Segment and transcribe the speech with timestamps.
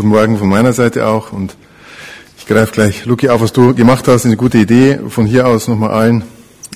[0.00, 1.58] Guten Morgen von meiner Seite auch und
[2.38, 4.98] ich greife gleich Luki auf, was du gemacht hast, eine gute Idee.
[5.10, 6.24] Von hier aus nochmal allen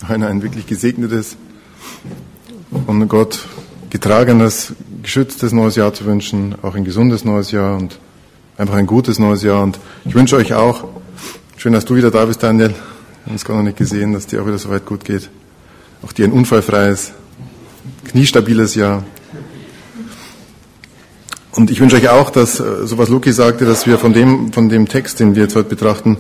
[0.07, 1.39] ein, ein wirklich gesegnetes,
[2.84, 3.49] von Gott
[3.89, 7.99] getragenes, geschütztes neues Jahr zu wünschen, auch ein gesundes neues Jahr und
[8.59, 9.62] einfach ein gutes neues Jahr.
[9.62, 10.84] Und ich wünsche euch auch,
[11.56, 12.68] schön, dass du wieder da bist, Daniel.
[12.68, 12.77] Wir
[13.25, 15.30] haben uns gar noch nicht gesehen, dass dir auch wieder so weit gut geht.
[16.02, 17.12] Auch dir ein unfallfreies,
[18.04, 19.02] kniestabiles Jahr.
[21.57, 24.52] Und ich wünsche euch auch, dass, äh, so was Luki sagte, dass wir von dem,
[24.52, 26.16] von dem Text, den wir jetzt heute betrachten,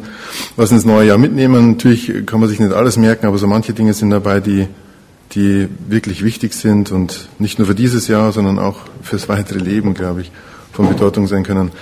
[0.56, 1.72] was ins neue Jahr mitnehmen.
[1.72, 4.68] Natürlich kann man sich nicht alles merken, aber so manche Dinge sind dabei, die,
[5.32, 9.94] die wirklich wichtig sind und nicht nur für dieses Jahr, sondern auch fürs weitere Leben,
[9.94, 10.30] glaube ich,
[10.72, 11.72] von Bedeutung sein können.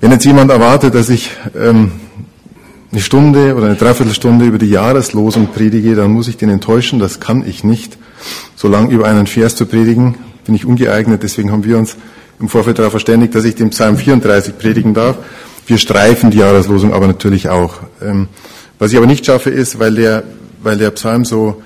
[0.00, 1.92] Wenn jetzt jemand erwartet, dass ich ähm,
[2.92, 6.98] eine Stunde oder eine Dreiviertelstunde über die Jahreslosung predige, dann muss ich den enttäuschen.
[7.00, 7.98] Das kann ich nicht.
[8.54, 11.22] So lang über einen Vers zu predigen, bin ich ungeeignet.
[11.22, 11.96] Deswegen haben wir uns
[12.40, 15.16] im Vorfeld darauf verständigt, dass ich den Psalm 34 predigen darf.
[15.66, 17.80] Wir streifen die Jahreslosung aber natürlich auch.
[18.02, 18.28] Ähm,
[18.78, 20.22] was ich aber nicht schaffe, ist, weil der,
[20.62, 21.62] weil der Psalm so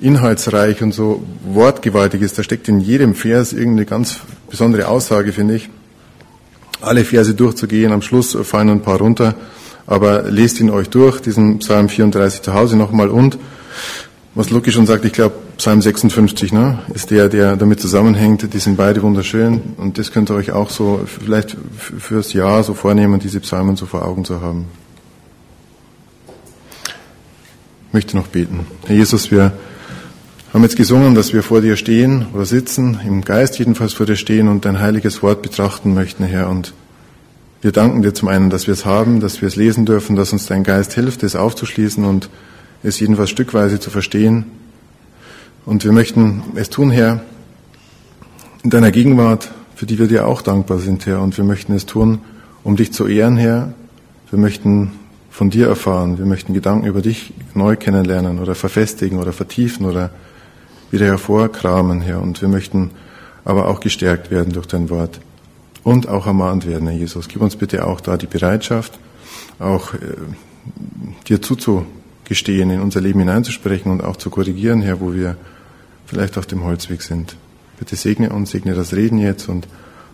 [0.00, 5.56] inhaltsreich und so wortgewaltig ist, da steckt in jedem Vers irgendeine ganz besondere Aussage, finde
[5.56, 5.68] ich.
[6.80, 9.34] Alle Verse durchzugehen, am Schluss fallen ein paar runter,
[9.86, 13.38] aber lest ihn euch durch, diesen Psalm 34 zu Hause nochmal und
[14.34, 18.52] was Luki schon sagt, ich glaube, Psalm 56 ne, ist der, der damit zusammenhängt.
[18.54, 22.74] Die sind beide wunderschön und das könnt ihr euch auch so vielleicht fürs Jahr so
[22.74, 24.66] vornehmen, diese Psalmen so vor Augen zu haben.
[27.88, 28.66] Ich möchte noch beten.
[28.86, 29.52] Herr Jesus, wir
[30.54, 34.16] haben jetzt gesungen, dass wir vor dir stehen oder sitzen, im Geist jedenfalls vor dir
[34.16, 36.48] stehen und dein heiliges Wort betrachten möchten, Herr.
[36.48, 36.72] Und
[37.62, 40.32] wir danken dir zum einen, dass wir es haben, dass wir es lesen dürfen, dass
[40.32, 42.30] uns dein Geist hilft, es aufzuschließen und
[42.82, 44.46] es jedenfalls stückweise zu verstehen.
[45.66, 47.22] Und wir möchten es tun, Herr,
[48.62, 51.20] in deiner Gegenwart, für die wir dir auch dankbar sind, Herr.
[51.20, 52.20] Und wir möchten es tun,
[52.64, 53.72] um dich zu ehren, Herr.
[54.30, 54.92] Wir möchten
[55.30, 56.18] von dir erfahren.
[56.18, 60.10] Wir möchten Gedanken über dich neu kennenlernen oder verfestigen oder vertiefen oder
[60.90, 62.20] wieder hervorkramen, Herr.
[62.20, 62.90] Und wir möchten
[63.44, 65.20] aber auch gestärkt werden durch dein Wort
[65.84, 67.28] und auch ermahnt werden, Herr Jesus.
[67.28, 68.98] Gib uns bitte auch da die Bereitschaft,
[69.58, 69.98] auch äh,
[71.28, 71.86] dir zuzu
[72.30, 75.36] gestehen, in unser Leben hineinzusprechen und auch zu korrigieren, Herr, wo wir
[76.06, 77.34] vielleicht auf dem Holzweg sind.
[77.76, 79.66] Bitte segne uns, segne das Reden jetzt und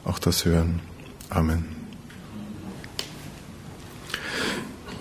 [0.06, 0.80] auch das Hören.
[1.28, 1.66] Amen.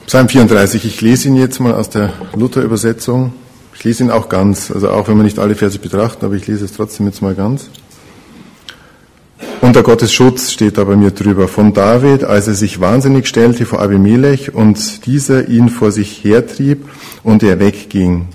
[0.08, 3.34] Psalm 34, ich lese ihn jetzt mal aus der Luther-Übersetzung.
[3.76, 6.48] Ich lese ihn auch ganz, also auch wenn wir nicht alle Verse betrachten, aber ich
[6.48, 7.70] lese es trotzdem jetzt mal ganz.
[9.62, 11.48] Unter Gottes Schutz steht da bei mir drüber.
[11.48, 16.88] Von David, als er sich wahnsinnig stellte vor Abimelech und dieser ihn vor sich hertrieb
[17.24, 18.28] und er wegging.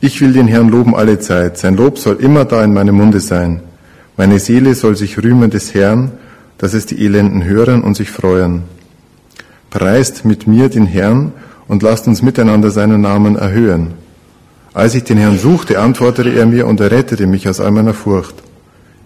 [0.00, 1.58] Ich will den Herrn loben alle Zeit.
[1.58, 3.60] Sein Lob soll immer da in meinem Munde sein.
[4.16, 6.12] Meine Seele soll sich rühmen des Herrn,
[6.58, 8.62] dass es die Elenden hören und sich freuen.
[9.70, 11.32] Preist mit mir den Herrn
[11.68, 13.94] und lasst uns miteinander seinen Namen erhöhen.
[14.72, 17.94] Als ich den Herrn suchte, antwortete er mir und er rettete mich aus all meiner
[17.94, 18.34] Furcht.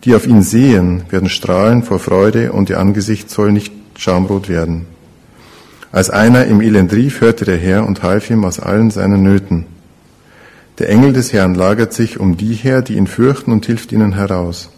[0.04, 4.86] Die auf ihn sehen, werden strahlen vor Freude und ihr Angesicht soll nicht schamrot werden.
[5.92, 9.66] Als einer im Elend rief, hörte der Herr und half ihm aus allen seinen Nöten.
[10.78, 14.14] Der Engel des Herrn lagert sich um die her, die ihn fürchten und hilft ihnen
[14.14, 14.70] heraus.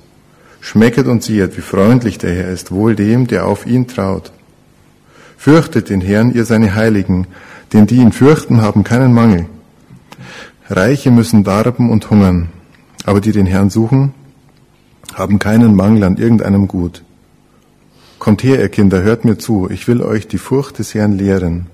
[0.60, 4.30] Schmecket und siehet, wie freundlich der Herr ist, wohl dem, der auf ihn traut.
[5.38, 7.26] Fürchtet den Herrn, ihr seine Heiligen,
[7.72, 9.46] denn die ihn fürchten, haben keinen Mangel.
[10.68, 12.48] Reiche müssen darben und hungern,
[13.04, 14.12] aber die den Herrn suchen,
[15.16, 17.02] haben keinen Mangel an irgendeinem Gut.
[18.18, 21.66] Kommt her, ihr Kinder, hört mir zu, ich will euch die Furcht des Herrn lehren.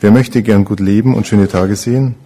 [0.00, 2.16] Wer möchte gern gut leben und schöne Tage sehen?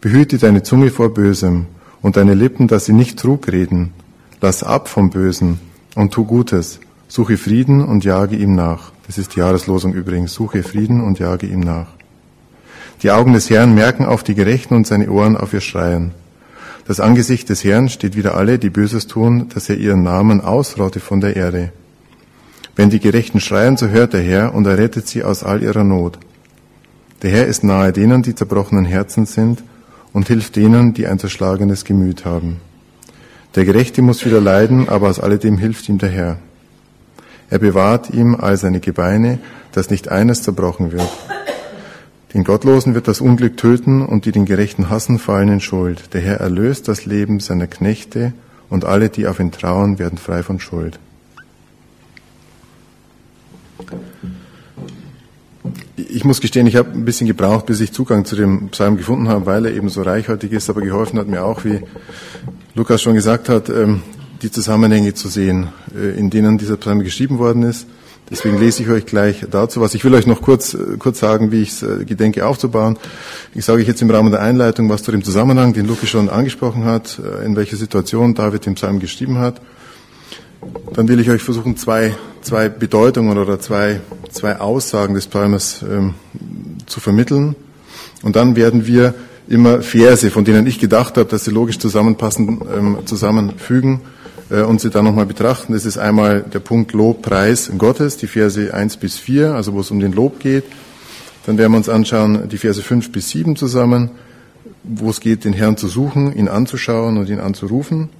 [0.00, 1.66] Behüte deine Zunge vor Bösem
[2.02, 3.92] und deine Lippen, dass sie nicht Trug reden.
[4.40, 5.60] Lass ab vom Bösen
[5.94, 6.80] und tu Gutes.
[7.06, 8.92] Suche Frieden und jage ihm nach.
[9.06, 10.34] Das ist die Jahreslosung übrigens.
[10.34, 11.86] Suche Frieden und jage ihm nach.
[13.02, 16.12] Die Augen des Herrn merken auf die Gerechten und seine Ohren auf ihr Schreien.
[16.88, 21.00] Das Angesicht des Herrn steht wieder alle, die Böses tun, dass er ihren Namen ausrotte
[21.00, 21.70] von der Erde.
[22.76, 25.84] Wenn die Gerechten schreien, so hört der Herr und er rettet sie aus all ihrer
[25.84, 26.18] Not.
[27.20, 29.62] Der Herr ist nahe denen, die zerbrochenen Herzen sind
[30.14, 32.56] und hilft denen, die ein zerschlagenes Gemüt haben.
[33.54, 36.38] Der Gerechte muss wieder leiden, aber aus alledem hilft ihm der Herr.
[37.50, 39.40] Er bewahrt ihm all seine Gebeine,
[39.72, 41.10] dass nicht eines zerbrochen wird.
[42.38, 46.14] Den Gottlosen wird das Unglück töten und die den Gerechten hassen, fallen in Schuld.
[46.14, 48.32] Der Herr erlöst das Leben seiner Knechte
[48.70, 51.00] und alle, die auf ihn trauen, werden frei von Schuld.
[55.96, 59.26] Ich muss gestehen, ich habe ein bisschen gebraucht, bis ich Zugang zu dem Psalm gefunden
[59.26, 61.80] habe, weil er eben so reichhaltig ist, aber geholfen hat mir auch, wie
[62.76, 64.02] Lukas schon gesagt hat, ähm,
[64.42, 67.88] die Zusammenhänge zu sehen, äh, in denen dieser Psalm geschrieben worden ist.
[68.30, 69.94] Deswegen lese ich euch gleich dazu was.
[69.94, 72.98] Ich will euch noch kurz, kurz sagen, wie ich es äh, gedenke aufzubauen.
[73.54, 76.28] Ich sage euch jetzt im Rahmen der Einleitung was zu dem Zusammenhang, den Luke schon
[76.28, 79.62] angesprochen hat, äh, in welcher Situation David den Psalm geschrieben hat.
[80.92, 86.14] Dann will ich euch versuchen, zwei, zwei Bedeutungen oder zwei, zwei Aussagen des Psalmes ähm,
[86.86, 87.56] zu vermitteln.
[88.22, 89.14] Und dann werden wir
[89.48, 94.00] immer Verse, von denen ich gedacht habe, dass sie logisch zusammenpassen, ähm, zusammenfügen
[94.50, 95.72] und sie dann nochmal betrachten.
[95.72, 99.80] Das ist einmal der Punkt Lob, Preis Gottes, die Verse 1 bis 4, also wo
[99.80, 100.64] es um den Lob geht.
[101.46, 104.10] Dann werden wir uns anschauen die Verse 5 bis 7 zusammen,
[104.84, 108.10] wo es geht, den Herrn zu suchen, ihn anzuschauen und ihn anzurufen.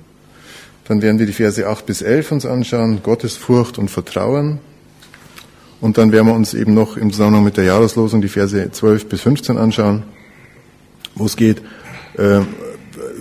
[0.86, 4.58] Dann werden wir die Verse 8 bis 11 uns anschauen, Gottesfurcht und Vertrauen.
[5.80, 9.08] Und dann werden wir uns eben noch im Zusammenhang mit der Jahreslosung die Verse 12
[9.08, 10.04] bis 15 anschauen,
[11.14, 11.62] wo es geht,
[12.16, 12.40] äh,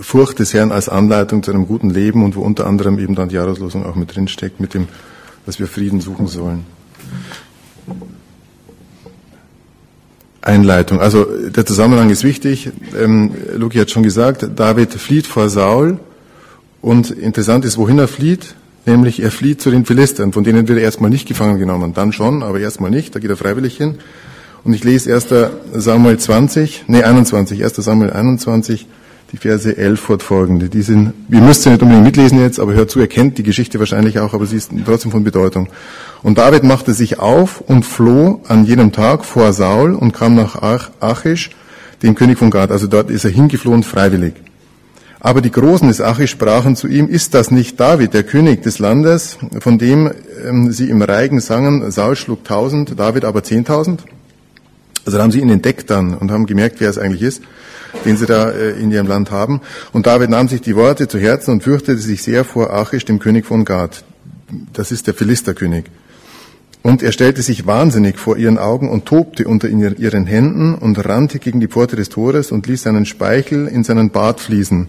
[0.00, 3.28] Furcht des Herrn als Anleitung zu einem guten Leben und wo unter anderem eben dann
[3.28, 4.88] die Jahreslosung auch mit drinsteckt, mit dem,
[5.46, 6.64] dass wir Frieden suchen sollen.
[10.40, 11.00] Einleitung.
[11.00, 12.70] Also der Zusammenhang ist wichtig.
[12.98, 15.98] Ähm, Luki hat schon gesagt, David flieht vor Saul
[16.80, 18.54] und interessant ist, wohin er flieht,
[18.86, 22.12] nämlich er flieht zu den Philistern, von denen wird er erstmal nicht gefangen genommen, dann
[22.12, 23.96] schon, aber erstmal nicht, da geht er freiwillig hin.
[24.64, 25.26] Und ich lese 1.
[25.74, 27.76] Samuel 20, nee 21, 1.
[27.76, 28.86] Samuel 21,
[29.32, 30.68] die Verse 11 fortfolgende.
[30.68, 33.42] Die sind, ihr müsst sie nicht unbedingt mitlesen jetzt, aber hört zu, ihr kennt die
[33.42, 35.68] Geschichte wahrscheinlich auch, aber sie ist trotzdem von Bedeutung.
[36.22, 40.62] Und David machte sich auf und floh an jenem Tag vor Saul und kam nach
[41.00, 41.50] Achish,
[42.02, 42.70] dem König von Gad.
[42.70, 44.34] Also dort ist er hingeflohen freiwillig.
[45.20, 48.78] Aber die Großen des Achish sprachen zu ihm, ist das nicht David, der König des
[48.78, 50.10] Landes, von dem
[50.46, 54.04] ähm, sie im Reigen sangen, Saul schlug tausend, David aber zehntausend?
[55.04, 57.42] Also da haben sie ihn entdeckt dann und haben gemerkt, wer es eigentlich ist
[58.04, 59.60] den sie da äh, in ihrem Land haben.
[59.92, 63.18] Und David nahm sich die Worte zu Herzen und fürchtete sich sehr vor Achish, dem
[63.18, 64.04] König von Gad.
[64.72, 65.84] Das ist der Philisterkönig.
[66.82, 71.38] Und er stellte sich wahnsinnig vor ihren Augen und tobte unter ihren Händen und rannte
[71.38, 74.88] gegen die Pforte des Tores und ließ seinen Speichel in seinen Bart fließen.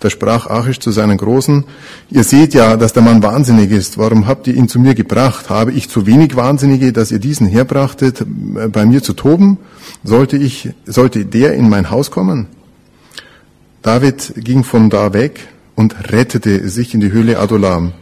[0.00, 1.64] Da sprach Achish zu seinen Großen,
[2.10, 3.98] ihr seht ja, dass der Mann wahnsinnig ist.
[3.98, 5.50] Warum habt ihr ihn zu mir gebracht?
[5.50, 9.58] Habe ich zu wenig Wahnsinnige, dass ihr diesen herbrachtet, äh, bei mir zu toben?
[10.04, 12.46] Sollte ich, sollte der in mein Haus kommen?
[13.82, 17.92] David ging von da weg und rettete sich in die Höhle Adulam.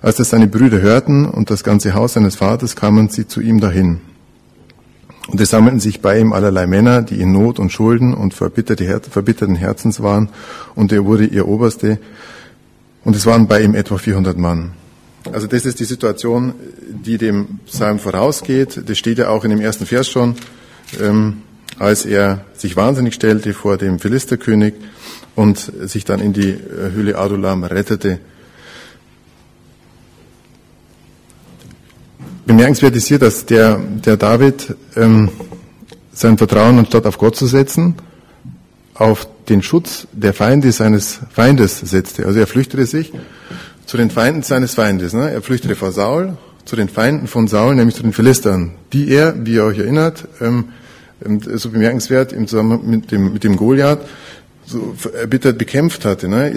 [0.00, 3.60] Als das seine Brüder hörten und das ganze Haus seines Vaters, kamen sie zu ihm
[3.60, 4.00] dahin.
[5.28, 9.56] Und es sammelten sich bei ihm allerlei Männer, die in Not und Schulden und verbitterten
[9.56, 10.30] Herzens waren,
[10.74, 11.98] und er wurde ihr Oberste.
[13.04, 14.72] Und es waren bei ihm etwa 400 Mann.
[15.32, 16.54] Also das ist die Situation,
[16.88, 18.82] die dem Psalm vorausgeht.
[18.86, 20.34] Das steht ja auch in dem ersten Vers schon,
[21.00, 21.42] ähm,
[21.78, 24.74] als er sich wahnsinnig stellte vor dem Philisterkönig
[25.36, 26.56] und sich dann in die
[26.94, 28.18] Höhle Adulam rettete.
[32.44, 35.30] Bemerkenswert ist hier, dass der, der David ähm,
[36.12, 37.94] sein Vertrauen anstatt auf Gott zu setzen,
[38.94, 42.26] auf den Schutz der Feinde seines Feindes setzte.
[42.26, 43.12] Also er flüchtete sich
[43.86, 45.12] zu den Feinden seines Feindes.
[45.12, 45.30] Ne?
[45.30, 49.34] Er flüchtete vor Saul, zu den Feinden von Saul, nämlich zu den Philistern, die er,
[49.46, 50.66] wie ihr euch erinnert, ähm,
[51.24, 54.00] ähm so bemerkenswert im Zusammenhang mit dem, mit dem Goliath
[54.64, 56.28] so erbittert bekämpft hatte.
[56.28, 56.52] Ne?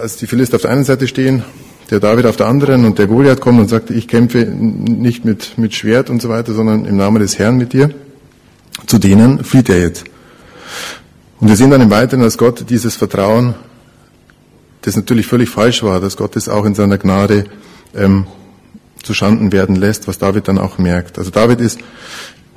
[0.00, 1.44] Als die Philister auf der einen Seite stehen,
[1.90, 5.56] der David auf der anderen und der Goliath kommt und sagt, ich kämpfe nicht mit,
[5.56, 7.90] mit Schwert und so weiter, sondern im Namen des Herrn mit dir.
[8.86, 10.04] Zu denen flieht er jetzt.
[11.40, 13.54] Und wir sehen dann im Weiteren, dass Gott dieses Vertrauen,
[14.82, 17.44] das natürlich völlig falsch war, dass Gott es auch in seiner Gnade
[17.94, 18.26] ähm,
[19.02, 21.18] zu Schanden werden lässt, was David dann auch merkt.
[21.18, 21.80] Also David ist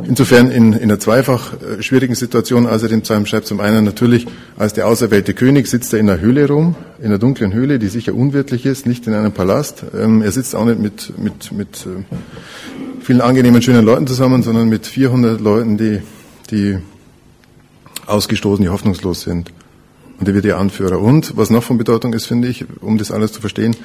[0.07, 3.47] Insofern in, in einer zweifach äh, schwierigen Situation, als er den Psalm schreibt.
[3.47, 4.27] Zum einen natürlich
[4.57, 7.87] als der auserwählte König sitzt er in einer Höhle rum, in einer dunklen Höhle, die
[7.87, 9.83] sicher unwirtlich ist, nicht in einem Palast.
[9.97, 12.03] Ähm, er sitzt auch nicht mit, mit, mit äh,
[13.01, 16.01] vielen angenehmen, schönen Leuten zusammen, sondern mit 400 Leuten, die,
[16.49, 16.77] die
[18.05, 19.51] ausgestoßen, die hoffnungslos sind.
[20.19, 20.99] Und er wird ihr Anführer.
[20.99, 23.75] Und was noch von Bedeutung ist, finde ich, um das alles zu verstehen,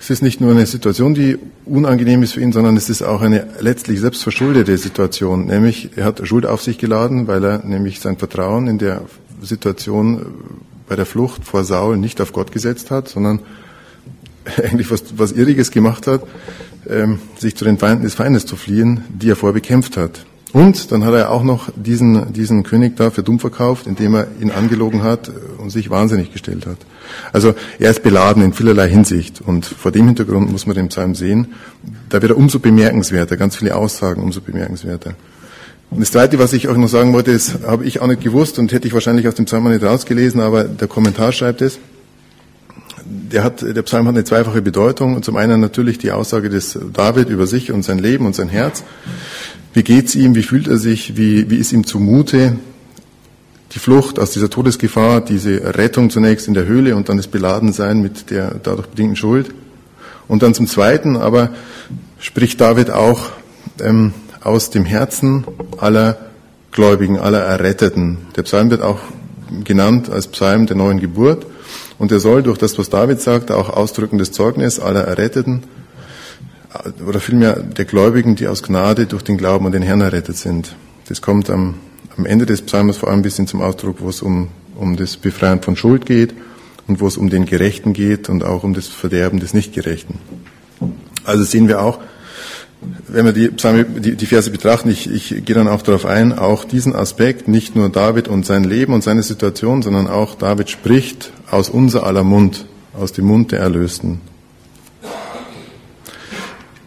[0.00, 3.20] es ist nicht nur eine Situation, die unangenehm ist für ihn, sondern es ist auch
[3.20, 5.44] eine letztlich selbstverschuldete Situation.
[5.44, 9.02] Nämlich, er hat Schuld auf sich geladen, weil er nämlich sein Vertrauen in der
[9.42, 10.24] Situation
[10.88, 13.40] bei der Flucht vor Saul nicht auf Gott gesetzt hat, sondern
[14.56, 16.22] eigentlich was, was Irriges gemacht hat,
[16.88, 20.24] ähm, sich zu den Feinden des Feindes zu fliehen, die er vorher bekämpft hat.
[20.54, 24.28] Und dann hat er auch noch diesen, diesen König da für dumm verkauft, indem er
[24.40, 26.78] ihn angelogen hat und sich wahnsinnig gestellt hat.
[27.32, 29.40] Also er ist beladen in vielerlei Hinsicht.
[29.40, 31.48] Und vor dem Hintergrund muss man den Psalm sehen.
[32.08, 35.14] Da wird er umso bemerkenswerter, ganz viele Aussagen umso bemerkenswerter.
[35.90, 38.58] Und das Zweite, was ich euch noch sagen wollte, ist, habe ich auch nicht gewusst
[38.58, 41.78] und hätte ich wahrscheinlich aus dem Psalm nicht rausgelesen, aber der Kommentar schreibt es,
[43.04, 45.22] der, hat, der Psalm hat eine zweifache Bedeutung.
[45.22, 48.84] Zum einen natürlich die Aussage des David über sich und sein Leben und sein Herz.
[49.72, 50.34] Wie geht's ihm?
[50.34, 51.16] Wie fühlt er sich?
[51.16, 52.56] Wie, wie ist ihm zumute?
[53.72, 58.00] Die Flucht aus dieser Todesgefahr, diese Rettung zunächst in der Höhle und dann das Beladensein
[58.00, 59.54] mit der dadurch bedingten Schuld.
[60.26, 61.50] Und dann zum Zweiten aber
[62.18, 63.30] spricht David auch
[63.80, 65.44] ähm, aus dem Herzen
[65.78, 66.18] aller
[66.72, 68.18] Gläubigen, aller Erretteten.
[68.36, 69.00] Der Psalm wird auch
[69.64, 71.46] genannt als Psalm der neuen Geburt.
[71.98, 75.64] Und er soll durch das, was David sagt, auch ausdrücken das Zeugnis aller Erretteten
[77.06, 80.76] oder vielmehr der Gläubigen, die aus Gnade durch den Glauben an den Herrn errettet sind.
[81.08, 81.74] Das kommt am,
[82.16, 85.16] am Ende des Psalms vor allem ein bisschen zum Ausdruck, wo es um, um das
[85.16, 86.34] Befreien von Schuld geht
[86.86, 90.16] und wo es um den Gerechten geht und auch um das Verderben des Nichtgerechten.
[91.24, 91.98] Also sehen wir auch,
[93.08, 96.32] wenn wir die, Psalme, die, die Verse betrachten, ich, ich gehe dann auch darauf ein,
[96.32, 100.70] auch diesen Aspekt, nicht nur David und sein Leben und seine Situation, sondern auch David
[100.70, 102.64] spricht aus unser aller Mund,
[102.94, 104.20] aus dem Mund der Erlösten.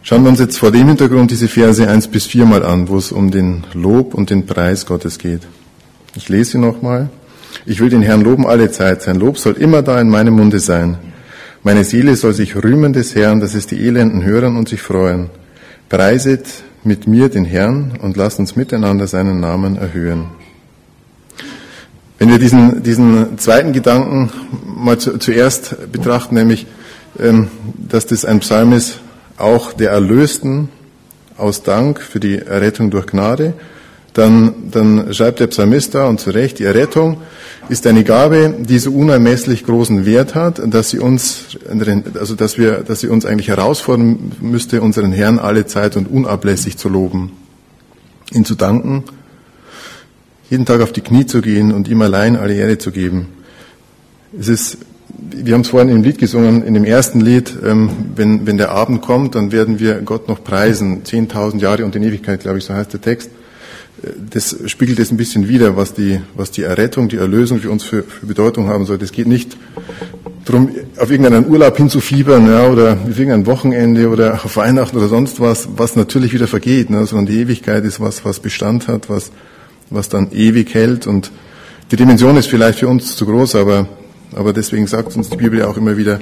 [0.06, 3.10] Schauen wir uns jetzt vor dem Hintergrund diese Verse eins bis viermal an, wo es
[3.10, 5.40] um den Lob und den Preis Gottes geht.
[6.14, 7.08] Ich lese sie nochmal.
[7.64, 9.00] Ich will den Herrn loben alle Zeit.
[9.00, 10.98] Sein Lob soll immer da in meinem Munde sein.
[11.62, 15.30] Meine Seele soll sich rühmen des Herrn, dass es die Elenden hören und sich freuen.
[15.88, 16.44] Preiset
[16.82, 20.26] mit mir den Herrn und lasst uns miteinander seinen Namen erhöhen.
[22.18, 24.30] Wenn wir diesen, diesen zweiten Gedanken
[24.66, 26.66] mal zu, zuerst betrachten, nämlich,
[27.18, 27.48] ähm,
[27.88, 29.00] dass das ein Psalm ist,
[29.36, 30.68] auch der Erlösten
[31.36, 33.54] aus Dank für die Errettung durch Gnade,
[34.14, 37.20] dann, dann schreibt der Psalmist da und zu Recht, die Errettung
[37.68, 41.56] ist eine Gabe, die so unermesslich großen Wert hat, dass sie uns,
[42.18, 46.76] also dass wir, dass sie uns eigentlich herausfordern müsste, unseren Herrn alle Zeit und unablässig
[46.76, 47.32] zu loben,
[48.32, 49.02] ihn zu danken,
[50.48, 53.28] jeden Tag auf die Knie zu gehen und ihm allein alle Ehre zu geben.
[54.38, 54.78] Es ist,
[55.18, 58.70] wir haben es vorhin im Lied gesungen, in dem ersten Lied, ähm, wenn, wenn der
[58.70, 62.64] Abend kommt, dann werden wir Gott noch preisen, zehntausend Jahre und in Ewigkeit, glaube ich,
[62.64, 63.30] so heißt der Text.
[64.30, 67.84] Das spiegelt es ein bisschen wider, was die, was die Errettung, die Erlösung für uns
[67.84, 68.98] für, für Bedeutung haben soll.
[69.00, 69.56] Es geht nicht
[70.44, 75.40] darum, auf irgendeinen Urlaub hinzufiebern, ja, oder auf irgendein Wochenende oder auf Weihnachten oder sonst
[75.40, 79.30] was, was natürlich wieder vergeht, ne, sondern die Ewigkeit ist was, was Bestand hat, was,
[79.90, 81.06] was dann ewig hält.
[81.06, 81.30] Und
[81.90, 83.88] die Dimension ist vielleicht für uns zu groß, aber,
[84.34, 86.20] aber deswegen sagt uns die Bibel ja auch immer wieder,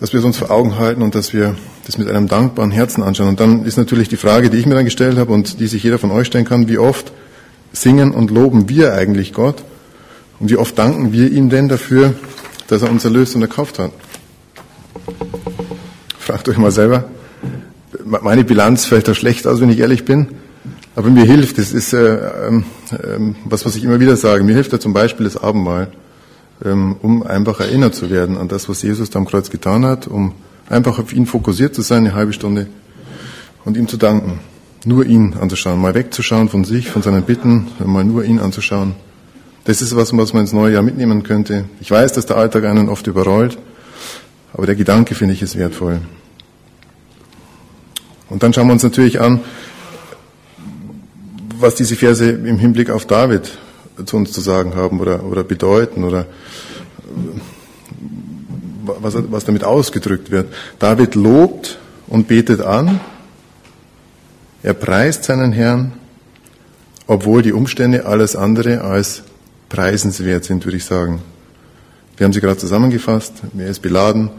[0.00, 3.02] dass wir es uns vor Augen halten und dass wir das mit einem dankbaren Herzen
[3.02, 3.28] anschauen.
[3.28, 5.82] Und dann ist natürlich die Frage, die ich mir dann gestellt habe und die sich
[5.82, 7.12] jeder von euch stellen kann, wie oft
[7.72, 9.64] singen und loben wir eigentlich Gott
[10.38, 12.14] und wie oft danken wir ihm denn dafür,
[12.68, 13.90] dass er uns erlöst und erkauft hat.
[16.18, 17.04] Fragt euch mal selber.
[18.04, 20.28] Meine Bilanz fällt da schlecht aus, wenn ich ehrlich bin.
[20.94, 22.60] Aber mir hilft, das ist äh, äh,
[23.44, 25.92] was, was ich immer wieder sage, mir hilft da zum Beispiel das Abendmahl.
[26.64, 30.08] Ähm, um einfach erinnert zu werden an das, was Jesus da am Kreuz getan hat,
[30.08, 30.32] um
[30.68, 32.66] einfach auf ihn fokussiert zu sein, eine halbe Stunde
[33.64, 34.40] und ihm zu danken.
[34.84, 38.94] Nur ihn anzuschauen, mal wegzuschauen von sich, von seinen Bitten, mal nur ihn anzuschauen.
[39.64, 41.64] Das ist was, was man ins neue Jahr mitnehmen könnte.
[41.80, 43.58] Ich weiß, dass der Alltag einen oft überrollt,
[44.52, 46.00] aber der Gedanke finde ich ist wertvoll.
[48.30, 49.40] Und dann schauen wir uns natürlich an,
[51.58, 53.58] was diese Verse im Hinblick auf David
[54.04, 56.26] zu uns zu sagen haben oder, oder bedeuten oder
[58.84, 60.52] was, was damit ausgedrückt wird.
[60.78, 63.00] David lobt und betet an,
[64.62, 65.92] er preist seinen Herrn,
[67.06, 69.22] obwohl die Umstände alles andere als
[69.68, 71.22] preisenswert sind, würde ich sagen.
[72.16, 74.30] Wir haben sie gerade zusammengefasst, er ist beladen,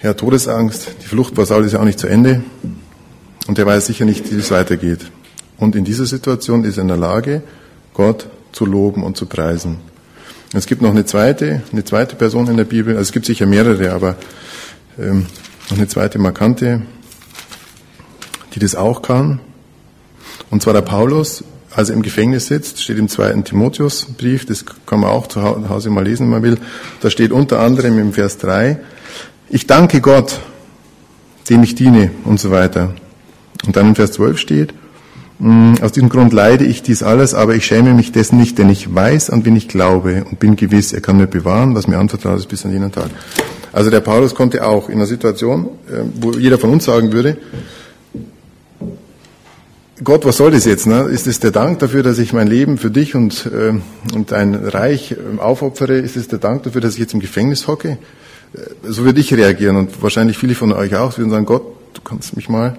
[0.00, 2.42] er hat Todesangst, die Flucht war Saul ist ja auch nicht zu Ende
[3.46, 5.00] und er weiß sicher nicht, wie es weitergeht.
[5.58, 7.42] Und in dieser Situation ist er in der Lage,
[7.94, 9.78] Gott zu loben und zu preisen.
[10.54, 13.46] Es gibt noch eine zweite, eine zweite Person in der Bibel, also es gibt sicher
[13.46, 14.16] mehrere, aber
[14.98, 15.26] ähm,
[15.70, 16.82] noch eine zweite markante,
[18.54, 19.40] die das auch kann.
[20.50, 25.00] Und zwar der Paulus, als er im Gefängnis sitzt, steht im zweiten Timotheusbrief, das kann
[25.00, 26.58] man auch zu Hause mal lesen, wenn man will.
[27.00, 28.78] Da steht unter anderem im Vers 3,
[29.48, 30.40] ich danke Gott,
[31.48, 32.94] dem ich diene und so weiter.
[33.66, 34.74] Und dann im Vers 12 steht,
[35.80, 38.94] aus diesem Grund leide ich dies alles, aber ich schäme mich dessen nicht, denn ich
[38.94, 42.38] weiß, an wen ich glaube und bin gewiss, er kann mir bewahren, was mir anvertraut
[42.38, 43.10] ist bis an jenen Tag.
[43.72, 47.38] Also der Paulus konnte auch in einer Situation, äh, wo jeder von uns sagen würde,
[50.04, 50.86] Gott, was soll das jetzt?
[50.86, 51.02] Ne?
[51.02, 53.72] Ist es der Dank dafür, dass ich mein Leben für dich und, äh,
[54.14, 55.98] und dein Reich äh, aufopfere?
[55.98, 57.98] Ist es der Dank dafür, dass ich jetzt im Gefängnis hocke?
[58.86, 61.62] So würde ich reagieren und wahrscheinlich viele von euch auch würden sagen, Gott,
[61.94, 62.76] du kannst mich mal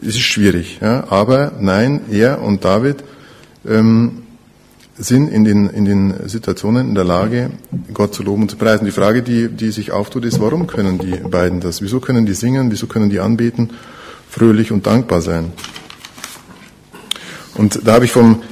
[0.00, 0.78] es ist schwierig.
[0.80, 1.04] Ja?
[1.10, 3.04] Aber nein, er und David
[3.66, 4.22] ähm,
[4.96, 7.50] sind in den, in den Situationen in der Lage,
[7.94, 8.84] Gott zu loben und zu preisen.
[8.84, 11.80] Die Frage, die, die sich auftut, ist, warum können die beiden das?
[11.80, 12.70] Wieso können die singen?
[12.70, 13.70] Wieso können die anbeten?
[14.28, 15.52] Fröhlich und dankbar sein.
[17.54, 18.42] Und da habe ich vom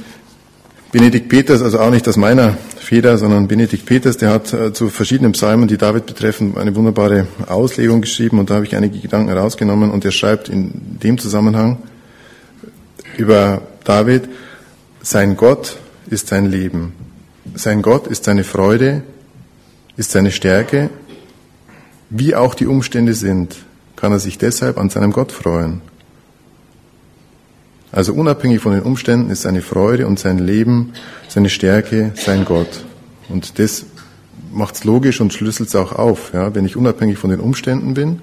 [0.91, 2.57] Benedikt Peters, also auch nicht aus meiner
[2.89, 7.27] Feder, sondern Benedikt Peters, der hat äh, zu verschiedenen Psalmen, die David betreffen, eine wunderbare
[7.45, 11.77] Auslegung geschrieben und da habe ich einige Gedanken herausgenommen und er schreibt in dem Zusammenhang
[13.15, 14.27] über David,
[15.03, 15.77] sein Gott
[16.09, 16.93] ist sein Leben.
[17.53, 19.03] Sein Gott ist seine Freude,
[19.95, 20.89] ist seine Stärke.
[22.09, 23.55] Wie auch die Umstände sind,
[23.97, 25.81] kann er sich deshalb an seinem Gott freuen.
[27.91, 30.93] Also unabhängig von den Umständen ist seine Freude und sein Leben,
[31.27, 32.85] seine Stärke, sein Gott.
[33.29, 33.85] Und das
[34.51, 36.31] macht es logisch und schlüsselt es auch auf.
[36.33, 36.53] Ja?
[36.53, 38.21] Wenn ich unabhängig von den Umständen bin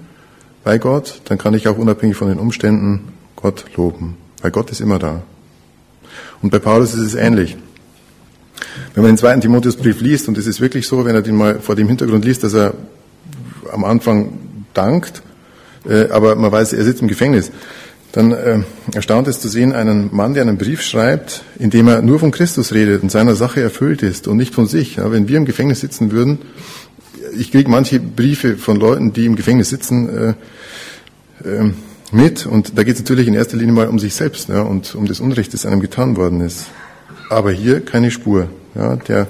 [0.62, 4.16] bei Gott, dann kann ich auch unabhängig von den Umständen Gott loben.
[4.40, 5.22] Weil Gott ist immer da.
[6.42, 7.56] Und bei Paulus ist es ähnlich.
[8.94, 11.60] Wenn man den zweiten Timotheusbrief liest, und es ist wirklich so, wenn er den mal
[11.60, 12.74] vor dem Hintergrund liest, dass er
[13.72, 14.38] am Anfang
[14.74, 15.22] dankt,
[15.88, 17.50] äh, aber man weiß, er sitzt im Gefängnis,
[18.16, 18.60] dann äh,
[18.94, 22.30] erstaunt es zu sehen, einen Mann, der einen Brief schreibt, in dem er nur von
[22.30, 24.96] Christus redet und seiner Sache erfüllt ist und nicht von sich.
[24.96, 26.38] Ja, wenn wir im Gefängnis sitzen würden,
[27.36, 31.72] ich kriege manche Briefe von Leuten, die im Gefängnis sitzen, äh, äh,
[32.10, 34.94] mit und da geht es natürlich in erster Linie mal um sich selbst ja, und
[34.94, 36.64] um das Unrecht, das einem getan worden ist.
[37.28, 38.48] Aber hier keine Spur.
[38.74, 39.26] Ja, der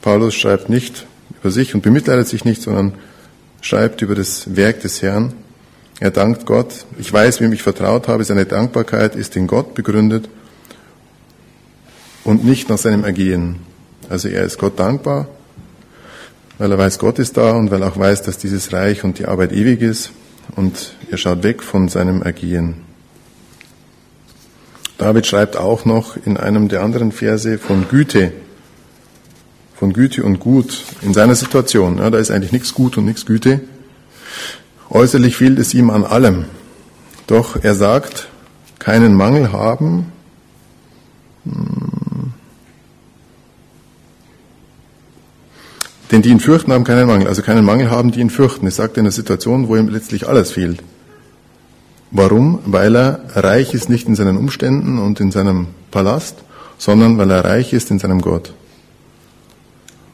[0.00, 1.06] Paulus schreibt nicht
[1.40, 2.94] über sich und bemitleidet sich nicht, sondern
[3.60, 5.34] schreibt über das Werk des Herrn.
[6.02, 6.84] Er dankt Gott.
[6.98, 8.24] Ich weiß, wem ich vertraut habe.
[8.24, 10.28] Seine Dankbarkeit ist in Gott begründet
[12.24, 13.60] und nicht nach seinem Ergehen.
[14.08, 15.28] Also er ist Gott dankbar,
[16.58, 19.20] weil er weiß, Gott ist da und weil er auch weiß, dass dieses Reich und
[19.20, 20.10] die Arbeit ewig ist
[20.56, 22.78] und er schaut weg von seinem Ergehen.
[24.98, 28.32] David schreibt auch noch in einem der anderen Verse von Güte,
[29.76, 31.98] von Güte und Gut in seiner Situation.
[31.98, 33.60] Ja, da ist eigentlich nichts Gut und nichts Güte.
[34.92, 36.44] Äußerlich fehlt es ihm an allem.
[37.26, 38.28] Doch er sagt,
[38.78, 40.12] keinen Mangel haben.
[41.44, 42.34] Hm.
[46.10, 47.26] Denn die ihn fürchten, haben keinen Mangel.
[47.26, 48.66] Also keinen Mangel haben, die ihn fürchten.
[48.66, 50.82] Es sagt in einer Situation, wo ihm letztlich alles fehlt.
[52.10, 52.58] Warum?
[52.66, 56.36] Weil er reich ist nicht in seinen Umständen und in seinem Palast,
[56.76, 58.52] sondern weil er reich ist in seinem Gott.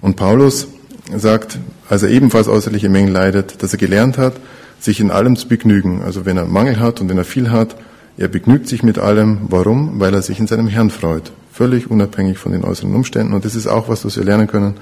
[0.01, 0.69] Und Paulus
[1.17, 4.35] sagt, als er ebenfalls äußerliche Mängel leidet, dass er gelernt hat,
[4.81, 6.03] sich in allem zu begnügen.
[6.03, 7.77] Also wenn er Mangel hat und wenn er viel hat,
[8.17, 9.43] er begnügt sich mit allem.
[9.49, 10.01] Warum?
[10.01, 11.33] Weil er sich in seinem Herrn freut.
[11.53, 13.33] Völlig unabhängig von den äußeren Umständen.
[13.33, 14.75] Und das ist auch was, was wir lernen können,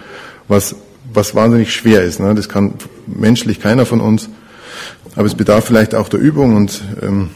[0.48, 0.76] was,
[1.12, 2.20] was wahnsinnig schwer ist.
[2.20, 2.34] Ne?
[2.34, 2.74] Das kann
[3.06, 4.28] menschlich keiner von uns.
[5.14, 7.30] Aber es bedarf vielleicht auch der Übung und ähm,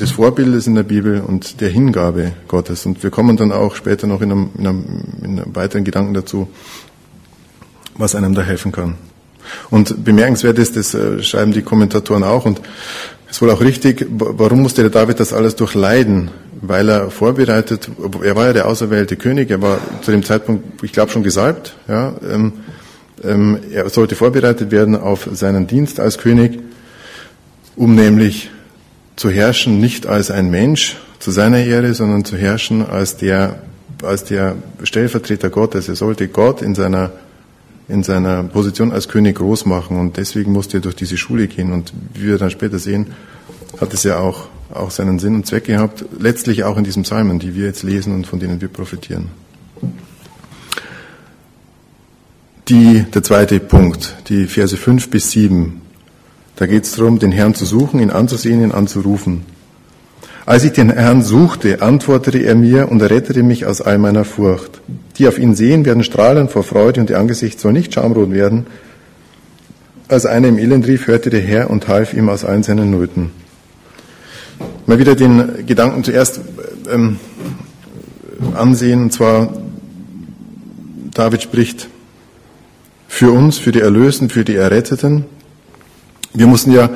[0.00, 2.86] des Vorbildes in der Bibel und der Hingabe Gottes.
[2.86, 4.84] Und wir kommen dann auch später noch in einem, in einem,
[5.22, 6.48] in einem weiteren Gedanken dazu,
[7.96, 8.94] was einem da helfen kann.
[9.70, 12.60] Und bemerkenswert ist, das äh, schreiben die Kommentatoren auch, und
[13.28, 16.30] es ist wohl auch richtig, warum musste der David das alles durchleiden?
[16.60, 17.88] Weil er vorbereitet,
[18.22, 21.74] er war ja der auserwählte König, er war zu dem Zeitpunkt, ich glaube, schon gesalbt,
[21.88, 22.52] ja, ähm,
[23.24, 26.60] ähm, er sollte vorbereitet werden auf seinen Dienst als König,
[27.76, 28.50] um nämlich
[29.16, 33.60] zu herrschen, nicht als ein Mensch zu seiner Ehre, sondern zu herrschen als der,
[34.02, 35.88] als der Stellvertreter Gottes.
[35.88, 37.12] Er sollte Gott in seiner
[37.88, 41.72] in seiner Position als König groß machen und deswegen musste er durch diese Schule gehen
[41.72, 43.08] und wie wir dann später sehen,
[43.80, 47.38] hat es ja auch, auch seinen Sinn und Zweck gehabt, letztlich auch in diesen Psalmen,
[47.38, 49.28] die wir jetzt lesen und von denen wir profitieren.
[52.68, 55.80] Die, der zweite Punkt, die Verse 5 bis 7,
[56.56, 59.42] da geht es darum, den Herrn zu suchen, ihn anzusehen, ihn anzurufen.
[60.44, 64.80] Als ich den Herrn suchte, antwortete er mir und rettete mich aus all meiner Furcht.
[65.16, 68.66] Die auf ihn sehen, werden strahlen vor Freude und ihr Angesicht soll nicht schamrot werden.
[70.08, 73.30] Als einer im Elend rief, hörte der Herr und half ihm aus allen seinen Nöten.
[74.86, 76.40] Mal wieder den Gedanken zuerst
[76.90, 77.18] ähm,
[78.54, 79.54] ansehen, und zwar
[81.14, 81.88] David spricht
[83.06, 85.26] für uns, für die Erlösten, für die Erretteten.
[86.34, 86.90] Wir mussten ja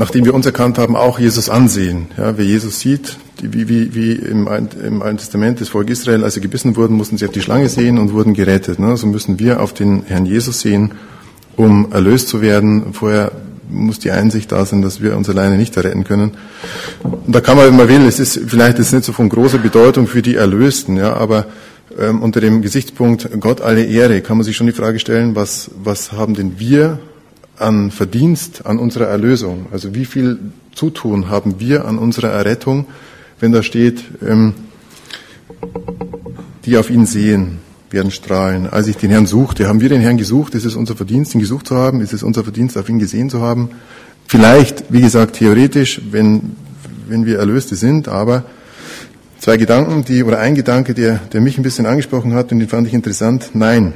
[0.00, 2.06] nachdem wir uns erkannt haben, auch Jesus ansehen.
[2.16, 4.48] Ja, wer Jesus sieht, wie, wie, wie im,
[4.82, 7.68] im Alten Testament das Volk Israel, als sie gebissen wurden, mussten sie auf die Schlange
[7.68, 8.78] sehen und wurden gerettet.
[8.78, 8.96] Ne?
[8.96, 10.92] So müssen wir auf den Herrn Jesus sehen,
[11.54, 12.94] um erlöst zu werden.
[12.94, 13.30] Vorher
[13.68, 16.32] muss die Einsicht da sein, dass wir uns alleine nicht erretten können.
[17.02, 19.58] Und da kann man, wenn man will, es ist vielleicht jetzt nicht so von großer
[19.58, 21.44] Bedeutung für die Erlösten, ja, aber
[21.98, 25.70] ähm, unter dem Gesichtspunkt Gott alle Ehre kann man sich schon die Frage stellen, was,
[25.84, 27.00] was haben denn wir
[27.60, 29.66] an Verdienst an unserer Erlösung?
[29.72, 30.38] Also wie viel
[30.74, 32.86] Zutun haben wir an unserer Errettung,
[33.38, 34.54] wenn da steht, ähm,
[36.64, 37.58] die auf ihn sehen,
[37.90, 38.68] werden strahlen.
[38.68, 40.54] Als ich den Herrn suchte, haben wir den Herrn gesucht?
[40.54, 42.00] Ist es unser Verdienst, ihn gesucht zu haben?
[42.00, 43.70] Ist es unser Verdienst, auf ihn gesehen zu haben?
[44.26, 46.54] Vielleicht, wie gesagt, theoretisch, wenn,
[47.08, 48.44] wenn wir Erlöste sind, aber
[49.40, 52.68] zwei Gedanken, die, oder ein Gedanke, der, der mich ein bisschen angesprochen hat und den
[52.68, 53.50] fand ich interessant.
[53.54, 53.92] Nein,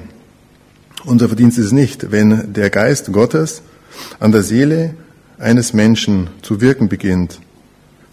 [1.07, 3.63] unser Verdienst ist nicht, wenn der Geist Gottes
[4.21, 4.95] an der Seele
[5.39, 7.41] eines Menschen zu wirken beginnt,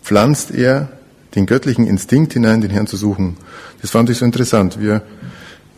[0.03, 0.89] pflanzt er
[1.35, 3.37] den göttlichen Instinkt hinein, den Herrn zu suchen.
[3.81, 4.79] Das fand ich so interessant.
[4.79, 5.01] Wir,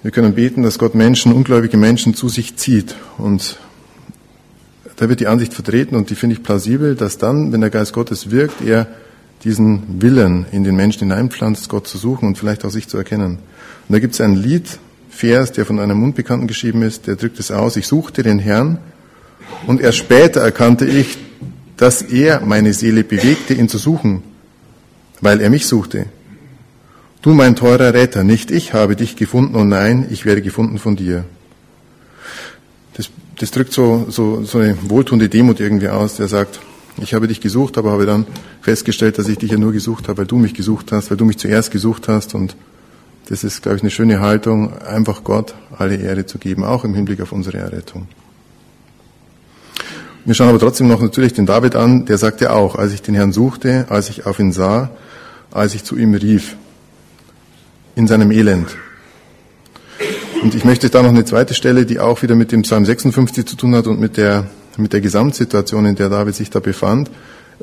[0.02, 3.60] wir können beten, dass Gott Menschen, ungläubige Menschen zu sich zieht und
[4.96, 7.94] da wird die Ansicht vertreten und die finde ich plausibel, dass dann, wenn der Geist
[7.94, 8.88] Gottes wirkt, er
[9.44, 13.40] diesen Willen in den Menschen hineinpflanzt, Gott zu suchen und vielleicht auch sich zu erkennen.
[13.88, 14.36] Und da gibt es einen
[15.22, 18.80] Liedvers, der von einem Unbekannten geschrieben ist, der drückt es aus, ich suchte den Herrn
[19.68, 21.18] und erst später erkannte ich,
[21.78, 24.24] dass er meine Seele bewegte, ihn zu suchen,
[25.22, 26.06] weil er mich suchte.
[27.22, 30.96] Du, mein teurer Retter, nicht ich habe dich gefunden, und nein, ich werde gefunden von
[30.96, 31.26] dir
[33.40, 36.60] das drückt so, so, so eine wohltuende Demut irgendwie aus, der sagt,
[37.02, 38.28] ich habe dich gesucht, aber habe dann
[38.62, 41.26] festgestellt, dass ich dich ja nur gesucht habe, weil du mich gesucht hast, weil du
[41.26, 42.36] mich zuerst gesucht hast.
[42.36, 42.56] Und
[43.34, 46.94] das ist, glaube ich, eine schöne Haltung, einfach Gott alle Ehre zu geben, auch im
[46.94, 48.08] Hinblick auf unsere Errettung.
[50.24, 53.16] Wir schauen aber trotzdem noch natürlich den David an, der sagte auch, als ich den
[53.16, 54.92] Herrn suchte, als ich auf ihn sah,
[55.50, 56.56] als ich zu ihm rief,
[57.96, 58.78] in seinem Elend.
[60.44, 63.48] Und ich möchte da noch eine zweite Stelle, die auch wieder mit dem Psalm 56
[63.48, 64.46] zu tun hat und mit der,
[64.78, 67.10] mit der Gesamtsituation, in der David sich da befand,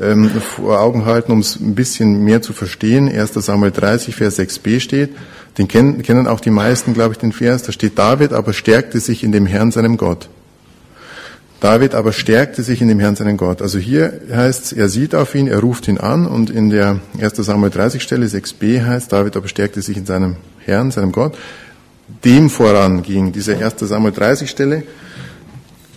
[0.01, 3.09] ähm, vor Augen halten, um es ein bisschen mehr zu verstehen.
[3.09, 3.35] 1.
[3.35, 5.11] Samuel 30, Vers 6b steht,
[5.59, 9.01] den kennen, kennen auch die meisten, glaube ich, den Vers, da steht David aber stärkte
[9.01, 10.29] sich in dem Herrn, seinem Gott.
[11.61, 13.61] David aber stärkte sich in dem Herrn, seinen Gott.
[13.61, 17.01] Also hier heißt es, er sieht auf ihn, er ruft ihn an und in der
[17.21, 17.37] 1.
[17.37, 21.37] Samuel 30 Stelle 6b heißt, David aber stärkte sich in seinem Herrn, seinem Gott
[22.25, 24.83] dem voranging, diese erste Samuel 30 Stelle.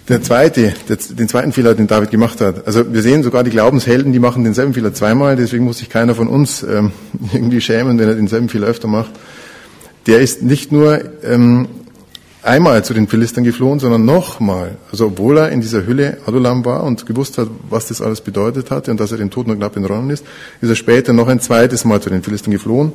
[0.09, 2.67] Der zweite, der, den zweiten Fehler, den David gemacht hat.
[2.67, 6.13] Also wir sehen sogar die Glaubenshelden, die machen denselben Fehler zweimal, deswegen muss sich keiner
[6.13, 6.91] von uns ähm,
[7.33, 9.11] irgendwie schämen, wenn er denselben Fehler öfter macht.
[10.05, 11.67] Der ist nicht nur ähm,
[12.43, 14.77] einmal zu den Philistern geflohen, sondern nochmal.
[14.91, 18.69] Also obwohl er in dieser Hülle Adulam war und gewusst hat, was das alles bedeutet
[18.69, 20.25] hatte und dass er den Tod nur knapp entronnen ist,
[20.61, 22.93] ist er später noch ein zweites Mal zu den Philistern geflohen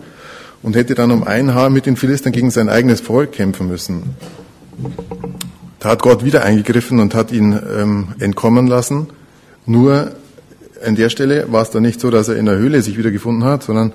[0.63, 4.17] und hätte dann um ein Haar mit den Philistern gegen sein eigenes Volk kämpfen müssen.
[5.81, 9.09] Da hat Gott wieder eingegriffen und hat ihn ähm, entkommen lassen.
[9.65, 10.13] Nur
[10.85, 13.45] an der Stelle war es dann nicht so, dass er in der Höhle sich wiedergefunden
[13.45, 13.93] hat, sondern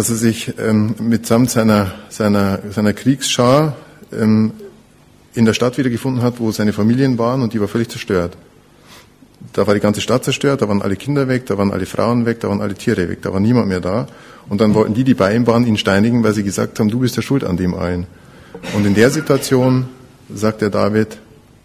[0.00, 3.76] dass er sich ähm, mitsamt seiner, seiner, seiner Kriegsschar
[4.18, 4.52] ähm,
[5.34, 8.34] in der Stadt wiedergefunden hat, wo seine Familien waren und die war völlig zerstört.
[9.52, 12.24] Da war die ganze Stadt zerstört, da waren alle Kinder weg, da waren alle Frauen
[12.24, 14.06] weg, da waren alle Tiere weg, da war niemand mehr da.
[14.48, 17.00] Und dann wollten die, die bei ihm waren, ihn steinigen, weil sie gesagt haben, du
[17.00, 18.06] bist der Schuld an dem allen.
[18.74, 19.86] Und in der Situation
[20.34, 21.18] sagt der David,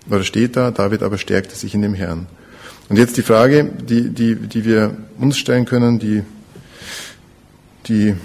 [0.10, 2.28] oder steht da, David aber stärkte sich in dem Herrn.
[2.90, 6.24] Und jetzt die Frage, die, die, die wir uns stellen können, die,
[7.88, 8.16] die,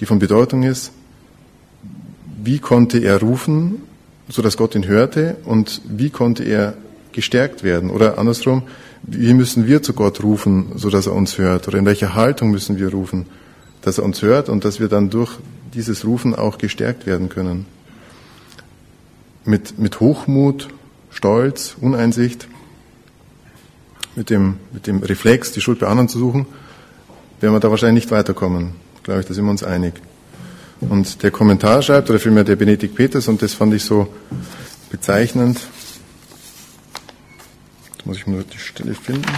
[0.00, 0.92] die von Bedeutung ist,
[2.42, 3.82] wie konnte er rufen,
[4.28, 6.74] so dass Gott ihn hörte, und wie konnte er
[7.12, 7.90] gestärkt werden?
[7.90, 8.62] Oder andersrum,
[9.02, 11.68] wie müssen wir zu Gott rufen, so dass er uns hört?
[11.68, 13.26] Oder in welcher Haltung müssen wir rufen,
[13.82, 15.32] dass er uns hört und dass wir dann durch
[15.74, 17.66] dieses Rufen auch gestärkt werden können?
[19.44, 20.68] Mit, mit Hochmut,
[21.10, 22.48] Stolz, Uneinsicht,
[24.14, 26.46] mit dem, mit dem Reflex, die Schuld bei anderen zu suchen,
[27.40, 28.72] werden wir da wahrscheinlich nicht weiterkommen.
[29.02, 29.94] Glaube ich, da sind wir uns einig.
[30.80, 34.08] Und der Kommentar schreibt, oder vielmehr der Benedikt Peters, und das fand ich so
[34.90, 35.60] bezeichnend,
[38.04, 39.30] muss ich nur die Stelle finden.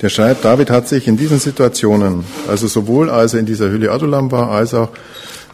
[0.00, 3.92] Der schreibt, David hat sich in diesen Situationen, also sowohl als er in dieser Höhle
[3.92, 4.88] Adulam war, als auch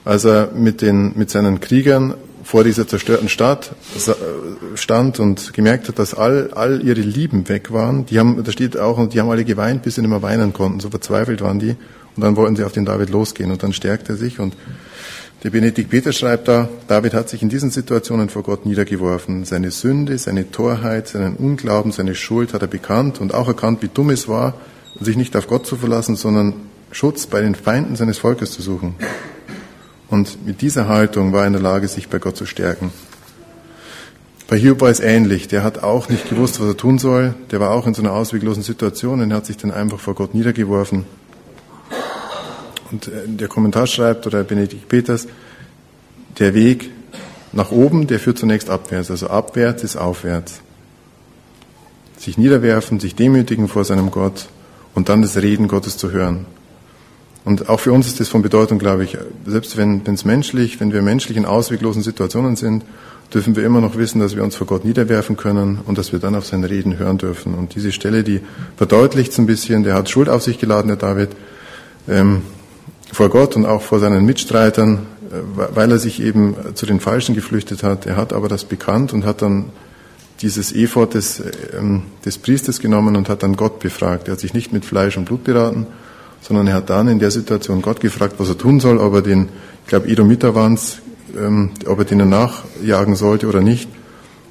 [0.04, 2.14] als er mit, den, mit seinen Kriegern
[2.48, 3.72] vor dieser zerstörten Stadt
[4.74, 8.06] stand und gemerkt hat, dass all, all ihre Lieben weg waren.
[8.06, 10.54] Die haben, da steht auch, und die haben alle geweint, bis sie nicht mehr weinen
[10.54, 10.80] konnten.
[10.80, 11.76] So verzweifelt waren die.
[12.16, 13.50] Und dann wollten sie auf den David losgehen.
[13.50, 14.56] Und dann stärkte er sich und
[15.44, 19.44] der Benedikt Peter schreibt da, David hat sich in diesen Situationen vor Gott niedergeworfen.
[19.44, 23.90] Seine Sünde, seine Torheit, seinen Unglauben, seine Schuld hat er bekannt und auch erkannt, wie
[23.92, 24.54] dumm es war,
[24.98, 26.54] sich nicht auf Gott zu verlassen, sondern
[26.92, 28.94] Schutz bei den Feinden seines Volkes zu suchen.
[30.10, 32.92] Und mit dieser Haltung war er in der Lage, sich bei Gott zu stärken.
[34.48, 35.48] Bei Hiob war es ähnlich.
[35.48, 37.34] Der hat auch nicht gewusst, was er tun soll.
[37.50, 40.34] Der war auch in so einer ausweglosen Situation und hat sich dann einfach vor Gott
[40.34, 41.04] niedergeworfen.
[42.90, 45.28] Und äh, der Kommentar schreibt, oder Benedikt Peters,
[46.38, 46.90] der Weg
[47.52, 49.10] nach oben, der führt zunächst abwärts.
[49.10, 50.60] Also abwärts ist aufwärts.
[52.16, 54.48] Sich niederwerfen, sich demütigen vor seinem Gott
[54.94, 56.46] und dann das Reden Gottes zu hören.
[57.48, 59.16] Und auch für uns ist das von Bedeutung, glaube ich.
[59.46, 62.84] Selbst wenn es menschlich, wenn wir menschlich in ausweglosen Situationen sind,
[63.32, 66.18] dürfen wir immer noch wissen, dass wir uns vor Gott niederwerfen können und dass wir
[66.18, 67.54] dann auf sein Reden hören dürfen.
[67.54, 68.42] Und diese Stelle, die
[68.76, 71.30] verdeutlicht es ein bisschen, der hat Schuld auf sich geladen, der David,
[72.06, 72.42] ähm,
[73.14, 75.36] vor Gott und auch vor seinen Mitstreitern, äh,
[75.74, 78.04] weil er sich eben zu den Falschen geflüchtet hat.
[78.04, 79.70] Er hat aber das bekannt und hat dann
[80.42, 81.42] dieses Ephod des,
[81.74, 84.28] ähm, des Priesters genommen und hat dann Gott befragt.
[84.28, 85.86] Er hat sich nicht mit Fleisch und Blut beraten,
[86.40, 89.22] sondern er hat dann in der Situation Gott gefragt, was er tun soll, ob er
[89.22, 89.48] den,
[89.82, 90.98] ich glaube, Edomiter waren es,
[91.36, 93.88] ähm, ob er denen nachjagen sollte oder nicht.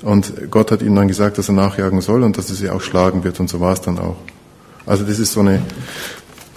[0.01, 2.81] Und Gott hat ihm dann gesagt, dass er nachjagen soll und dass er sie auch
[2.81, 3.39] schlagen wird.
[3.39, 4.17] Und so war es dann auch.
[4.85, 5.61] Also das ist so eine,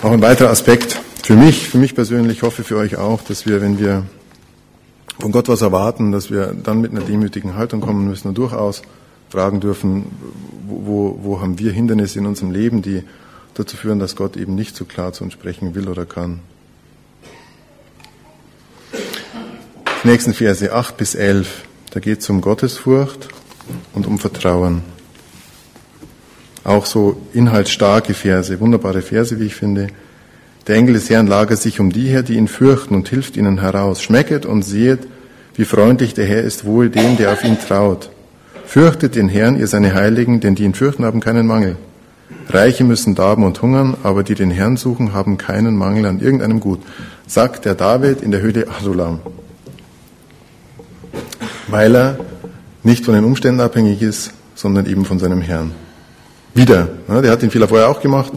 [0.02, 3.60] auch ein weiterer Aspekt für mich, für mich persönlich, hoffe für euch auch, dass wir,
[3.60, 4.04] wenn wir
[5.18, 8.82] von Gott was erwarten, dass wir dann mit einer demütigen Haltung kommen müssen und durchaus
[9.28, 10.06] fragen dürfen,
[10.66, 13.02] wo, wo haben wir Hindernisse in unserem Leben, die
[13.54, 16.40] dazu führen, dass Gott eben nicht so klar zu uns sprechen will oder kann.
[20.02, 23.28] Die nächsten Verse 8 bis 11, da geht es um Gottesfurcht
[23.92, 24.82] und um Vertrauen.
[26.64, 29.88] Auch so inhaltsstarke Verse, wunderbare Verse, wie ich finde.
[30.66, 33.60] Der Engel des Herrn lagert sich um die her, die ihn fürchten und hilft ihnen
[33.60, 34.02] heraus.
[34.02, 35.00] Schmecket und sehet,
[35.54, 38.10] wie freundlich der Herr ist wohl dem, der auf ihn traut.
[38.66, 41.76] Fürchtet den Herrn, ihr seine Heiligen, denn die ihn fürchten, haben keinen Mangel.
[42.48, 46.60] Reiche müssen darben und hungern, aber die den Herrn suchen, haben keinen Mangel an irgendeinem
[46.60, 46.80] Gut,
[47.26, 49.20] sagt der David in der Höhle Adulam.
[51.68, 52.18] Weil er
[52.82, 55.72] nicht von den Umständen abhängig ist, sondern eben von seinem Herrn.
[56.54, 56.88] Wieder.
[57.06, 58.32] Ne, der hat den Fehler vorher auch gemacht.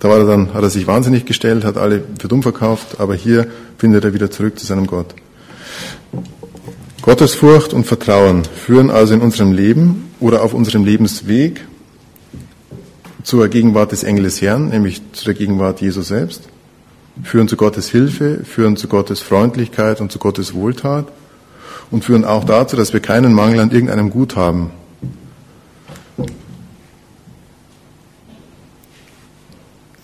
[0.00, 3.14] Da war er dann, hat er sich wahnsinnig gestellt, hat alle für dumm verkauft, aber
[3.14, 3.46] hier
[3.78, 5.14] findet er wieder zurück zu seinem Gott.
[7.02, 11.66] Gottesfurcht und Vertrauen führen also in unserem Leben oder auf unserem Lebensweg
[13.22, 16.42] zur Gegenwart des Engels Herrn, nämlich zu der Gegenwart Jesu selbst,
[17.22, 21.06] führen zu Gottes Hilfe, führen zu Gottes Freundlichkeit und zu Gottes Wohltat
[21.90, 24.70] und führen auch dazu, dass wir keinen Mangel an irgendeinem Gut haben.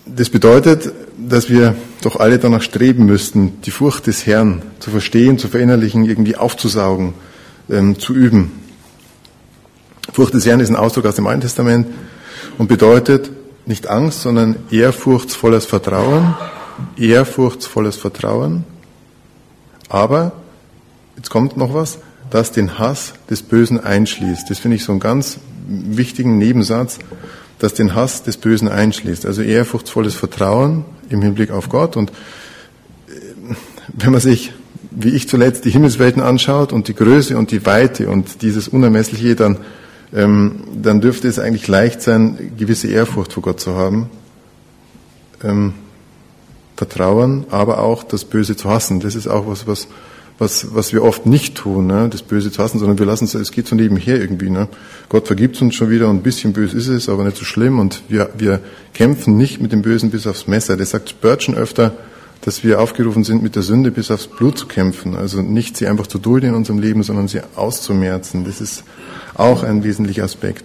[0.05, 5.37] Das bedeutet, dass wir doch alle danach streben müssten, die Furcht des Herrn zu verstehen,
[5.37, 7.13] zu verinnerlichen, irgendwie aufzusaugen,
[7.69, 8.51] ähm, zu üben.
[10.11, 11.87] Furcht des Herrn ist ein Ausdruck aus dem Alten Testament
[12.59, 13.31] und bedeutet
[13.65, 16.35] nicht Angst, sondern ehrfurchtsvolles Vertrauen,
[16.95, 18.63] ehrfurchtsvolles Vertrauen.
[19.89, 20.33] Aber,
[21.17, 21.97] jetzt kommt noch was,
[22.29, 24.47] das den Hass des Bösen einschließt.
[24.47, 26.99] Das finde ich so einen ganz wichtigen Nebensatz
[27.59, 29.25] das den Hass des Bösen einschließt.
[29.25, 31.95] Also ehrfurchtsvolles Vertrauen im Hinblick auf Gott.
[31.97, 33.53] Und äh,
[33.93, 34.53] wenn man sich,
[34.91, 39.35] wie ich zuletzt, die Himmelswelten anschaut und die Größe und die Weite und dieses Unermessliche,
[39.35, 39.57] dann,
[40.13, 44.09] ähm, dann dürfte es eigentlich leicht sein, gewisse Ehrfurcht vor Gott zu haben.
[45.43, 45.73] Ähm,
[46.75, 49.01] Vertrauen, aber auch das Böse zu hassen.
[49.01, 49.87] Das ist auch was, was
[50.39, 52.07] was, was wir oft nicht tun, ne?
[52.09, 54.49] das Böse zu hassen, sondern wir lassen es, es geht so nebenher irgendwie.
[54.49, 54.69] Ne?
[55.09, 57.77] Gott vergibt uns schon wieder und ein bisschen böse ist es, aber nicht so schlimm
[57.77, 58.61] und wir, wir
[58.93, 60.77] kämpfen nicht mit dem Bösen bis aufs Messer.
[60.77, 61.91] Das sagt Spurgeon öfter,
[62.41, 65.15] dass wir aufgerufen sind, mit der Sünde bis aufs Blut zu kämpfen.
[65.15, 68.45] Also nicht sie einfach zu dulden in unserem Leben, sondern sie auszumerzen.
[68.45, 68.83] Das ist
[69.35, 70.63] auch ein wesentlicher Aspekt.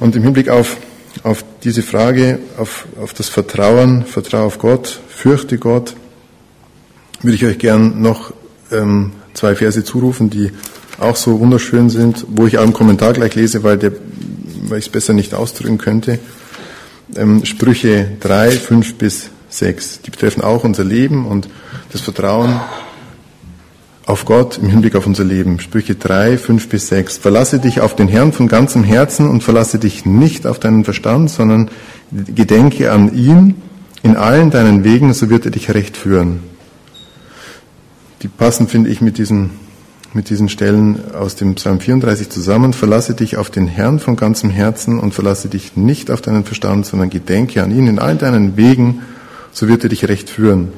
[0.00, 0.76] Und im Hinblick auf,
[1.22, 5.94] auf diese Frage, auf, auf das Vertrauen, Vertrauen auf Gott, fürchte Gott,
[7.22, 8.32] würde ich euch gern noch
[8.72, 10.50] ähm, zwei Verse zurufen, die
[10.98, 13.92] auch so wunderschön sind, wo ich auch im Kommentar gleich lese, weil, der,
[14.62, 16.18] weil ich es besser nicht ausdrücken könnte.
[17.16, 20.02] Ähm, Sprüche 3, 5 bis 6.
[20.02, 21.48] Die betreffen auch unser Leben und
[21.92, 22.60] das Vertrauen
[24.06, 25.60] auf Gott im Hinblick auf unser Leben.
[25.60, 27.18] Sprüche 3, 5 bis 6.
[27.18, 31.30] Verlasse dich auf den Herrn von ganzem Herzen und verlasse dich nicht auf deinen Verstand,
[31.30, 31.70] sondern
[32.10, 33.56] gedenke an ihn
[34.02, 36.40] in allen deinen Wegen, so wird er dich recht führen
[38.22, 39.50] die passen, finde ich, mit diesen,
[40.12, 42.72] mit diesen Stellen aus dem Psalm 34 zusammen.
[42.72, 46.86] Verlasse dich auf den Herrn von ganzem Herzen und verlasse dich nicht auf deinen Verstand,
[46.86, 49.02] sondern gedenke an ihn in allen deinen Wegen,
[49.58, 50.72] so wird er dich recht führen.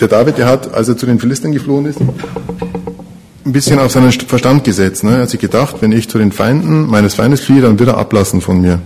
[0.00, 4.10] Der David, der hat, als er zu den Philistern geflohen ist, ein bisschen auf seinen
[4.10, 5.04] Verstand gesetzt.
[5.04, 5.16] Ne?
[5.16, 7.98] Er hat sich gedacht, wenn ich zu den Feinden meines Feindes fliehe, dann wird er
[7.98, 8.80] ablassen von mir.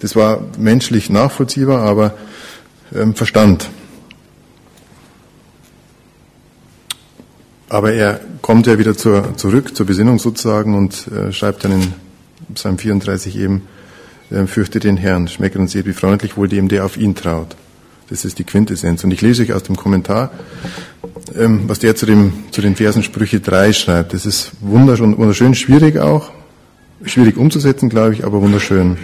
[0.00, 2.14] Das war menschlich nachvollziehbar, aber
[2.94, 3.68] ähm, Verstand.
[7.68, 12.54] Aber er kommt ja wieder zur, zurück zur Besinnung sozusagen und äh, schreibt dann in
[12.54, 13.62] Psalm 34 eben,
[14.46, 17.56] fürchte den Herrn, schmecke und seht, wie freundlich wohl dem, der auf ihn traut.
[18.10, 19.02] Das ist die Quintessenz.
[19.04, 20.30] Und ich lese euch aus dem Kommentar,
[21.36, 24.12] ähm, was der zu, dem, zu den Versen Sprüche 3 schreibt.
[24.12, 26.30] Das ist wunderschön, wunderschön, schwierig auch,
[27.04, 28.98] schwierig umzusetzen, glaube ich, aber wunderschön.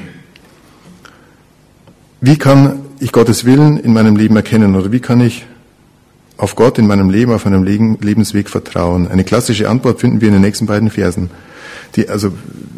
[2.20, 5.46] Wie kann ich Gottes Willen in meinem Leben erkennen oder wie kann ich
[6.36, 9.08] auf Gott in meinem Leben, auf meinem Lebensweg vertrauen?
[9.08, 11.30] Eine klassische Antwort finden wir in den nächsten beiden Versen.
[11.96, 12.32] Die, also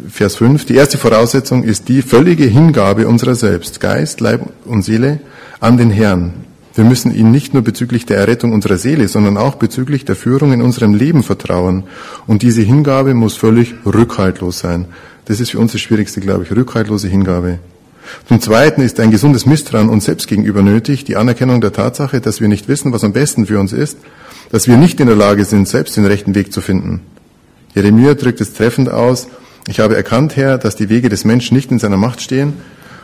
[0.09, 5.19] Vers 5, die erste Voraussetzung ist die völlige Hingabe unserer selbst, Geist, Leib und Seele
[5.59, 6.33] an den Herrn.
[6.75, 10.53] Wir müssen ihn nicht nur bezüglich der Errettung unserer Seele, sondern auch bezüglich der Führung
[10.53, 11.83] in unserem Leben vertrauen.
[12.25, 14.85] Und diese Hingabe muss völlig rückhaltlos sein.
[15.25, 17.59] Das ist für uns das Schwierigste, glaube ich, rückhaltlose Hingabe.
[18.27, 22.41] Zum Zweiten ist ein gesundes Misstrauen uns selbst gegenüber nötig, die Anerkennung der Tatsache, dass
[22.41, 23.97] wir nicht wissen, was am besten für uns ist,
[24.51, 27.01] dass wir nicht in der Lage sind, selbst den rechten Weg zu finden.
[27.75, 29.27] Jeremia drückt es treffend aus,
[29.67, 32.53] ich habe erkannt, Herr, dass die Wege des Menschen nicht in seiner Macht stehen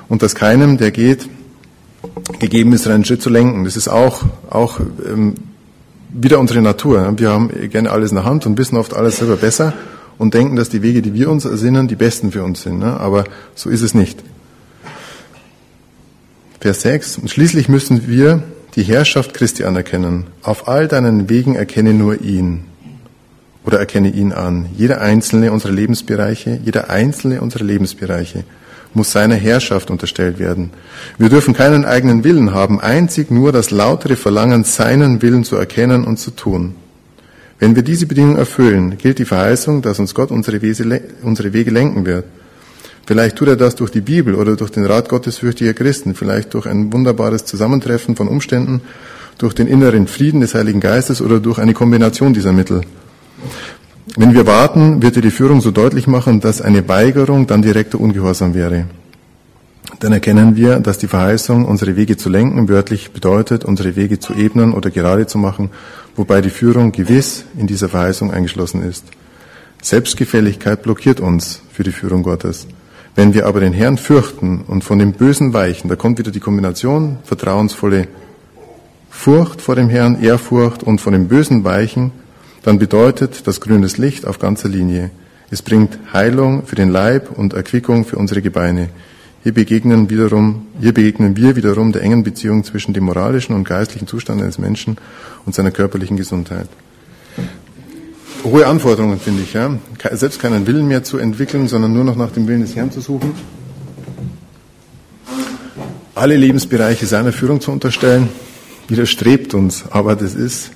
[0.09, 1.29] und dass keinem, der geht,
[2.39, 3.63] gegeben ist, einen Schritt zu lenken.
[3.63, 5.35] Das ist auch, auch ähm,
[6.09, 7.13] wieder unsere Natur.
[7.17, 9.73] Wir haben gerne alles in der Hand und wissen oft alles selber besser
[10.17, 12.83] und denken, dass die Wege, die wir uns ersinnen, die besten für uns sind.
[12.83, 13.23] Aber
[13.55, 14.21] so ist es nicht.
[16.59, 17.19] Vers 6.
[17.19, 18.43] Und schließlich müssen wir
[18.75, 20.27] die Herrschaft Christi anerkennen.
[20.43, 22.65] Auf all deinen Wegen erkenne nur ihn.
[23.65, 24.67] Oder erkenne ihn an.
[24.77, 28.43] Jeder einzelne unserer Lebensbereiche, jeder einzelne unserer Lebensbereiche
[28.93, 30.71] muss seiner Herrschaft unterstellt werden.
[31.17, 36.05] Wir dürfen keinen eigenen Willen haben, einzig nur das lautere Verlangen, seinen Willen zu erkennen
[36.05, 36.75] und zu tun.
[37.59, 42.25] Wenn wir diese Bedingung erfüllen, gilt die Verheißung, dass uns Gott unsere Wege lenken wird.
[43.05, 46.67] Vielleicht tut er das durch die Bibel oder durch den Rat gottesfürchtiger Christen, vielleicht durch
[46.67, 48.81] ein wunderbares Zusammentreffen von Umständen,
[49.37, 52.81] durch den inneren Frieden des Heiligen Geistes oder durch eine Kombination dieser Mittel.
[54.15, 57.99] Wenn wir warten, wird er die Führung so deutlich machen, dass eine Weigerung dann direkter
[57.99, 58.85] Ungehorsam wäre.
[59.99, 64.33] Dann erkennen wir, dass die Verheißung, unsere Wege zu lenken, wörtlich bedeutet, unsere Wege zu
[64.33, 65.69] ebnen oder gerade zu machen,
[66.15, 69.05] wobei die Führung gewiss in dieser Verheißung eingeschlossen ist.
[69.81, 72.67] Selbstgefälligkeit blockiert uns für die Führung Gottes.
[73.15, 76.39] Wenn wir aber den Herrn fürchten und von dem Bösen weichen, da kommt wieder die
[76.39, 78.07] Kombination vertrauensvolle
[79.09, 82.11] Furcht vor dem Herrn, Ehrfurcht und von dem Bösen weichen,
[82.63, 85.11] dann bedeutet das grünes Licht auf ganzer Linie.
[85.51, 88.89] Es bringt Heilung für den Leib und Erquickung für unsere Gebeine.
[89.43, 94.05] Hier begegnen wiederum, hier begegnen wir wiederum der engen Beziehung zwischen dem moralischen und geistlichen
[94.05, 94.97] Zustand eines Menschen
[95.45, 96.67] und seiner körperlichen Gesundheit.
[98.43, 99.77] Hohe Anforderungen, finde ich, ja.
[100.11, 103.01] Selbst keinen Willen mehr zu entwickeln, sondern nur noch nach dem Willen des Herrn zu
[103.01, 103.31] suchen.
[106.15, 108.29] Alle Lebensbereiche seiner Führung zu unterstellen,
[108.89, 110.71] widerstrebt uns, aber das ist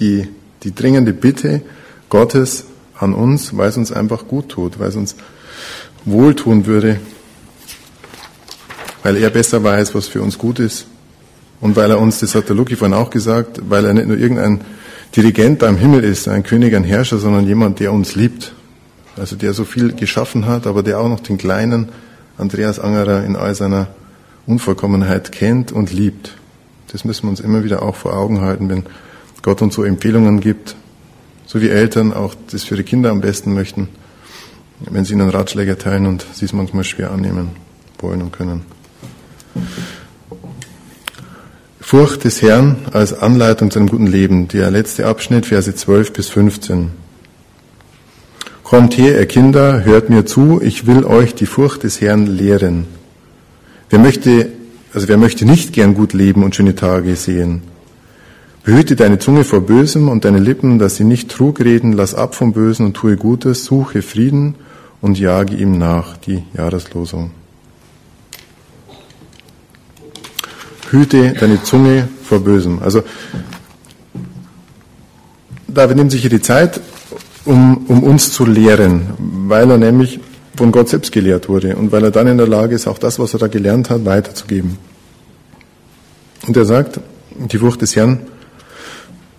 [0.00, 0.28] die
[0.62, 1.62] die dringende Bitte
[2.08, 2.64] Gottes
[2.98, 5.16] an uns, weil es uns einfach gut tut, weil es uns
[6.04, 7.00] wohltun würde,
[9.02, 10.86] weil er besser weiß, was für uns gut ist
[11.60, 14.18] und weil er uns, das hat der Luki vorhin auch gesagt, weil er nicht nur
[14.18, 14.60] irgendein
[15.16, 18.52] Dirigent da im Himmel ist, ein König, ein Herrscher, sondern jemand, der uns liebt.
[19.16, 21.88] Also der so viel geschaffen hat, aber der auch noch den kleinen
[22.36, 23.88] Andreas Angerer in all seiner
[24.46, 26.36] Unvollkommenheit kennt und liebt.
[26.92, 28.84] Das müssen wir uns immer wieder auch vor Augen halten, wenn
[29.42, 30.76] Gott uns so Empfehlungen gibt,
[31.46, 33.88] so wie Eltern auch das für die Kinder am besten möchten,
[34.80, 37.50] wenn sie ihnen Ratschläge erteilen und sie es manchmal schwer annehmen
[37.98, 38.62] wollen und können.
[41.80, 44.46] Furcht des Herrn als Anleitung zu einem guten Leben.
[44.48, 46.90] Der letzte Abschnitt, Verse 12 bis 15.
[48.62, 52.86] Kommt her, ihr Kinder, hört mir zu, ich will euch die Furcht des Herrn lehren.
[53.88, 54.50] Wer möchte,
[54.92, 57.62] also wer möchte nicht gern gut leben und schöne Tage sehen?
[58.68, 61.94] Behüte deine Zunge vor Bösem und deine Lippen, dass sie nicht Trug reden.
[61.94, 63.64] Lass ab vom Bösen und tue Gutes.
[63.64, 64.56] Suche Frieden
[65.00, 66.18] und jage ihm nach.
[66.18, 67.30] Die Jahreslosung.
[70.90, 72.82] Hüte deine Zunge vor Bösem.
[72.82, 73.04] Also,
[75.66, 76.78] David nimmt sich hier die Zeit,
[77.46, 79.14] um, um uns zu lehren,
[79.46, 80.20] weil er nämlich
[80.58, 83.18] von Gott selbst gelehrt wurde und weil er dann in der Lage ist, auch das,
[83.18, 84.76] was er da gelernt hat, weiterzugeben.
[86.46, 87.00] Und er sagt,
[87.30, 88.26] die Furcht des Herrn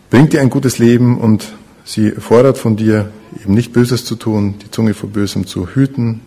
[0.09, 1.53] bringt dir ein gutes Leben und
[1.85, 3.11] sie fordert von dir,
[3.43, 6.21] eben nicht Böses zu tun, die Zunge vor Bösem zu hüten,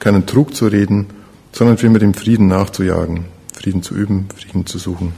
[0.00, 1.06] keinen Trug zu reden,
[1.52, 3.24] sondern vielmehr dem Frieden nachzujagen,
[3.54, 5.12] Frieden zu üben, Frieden zu suchen.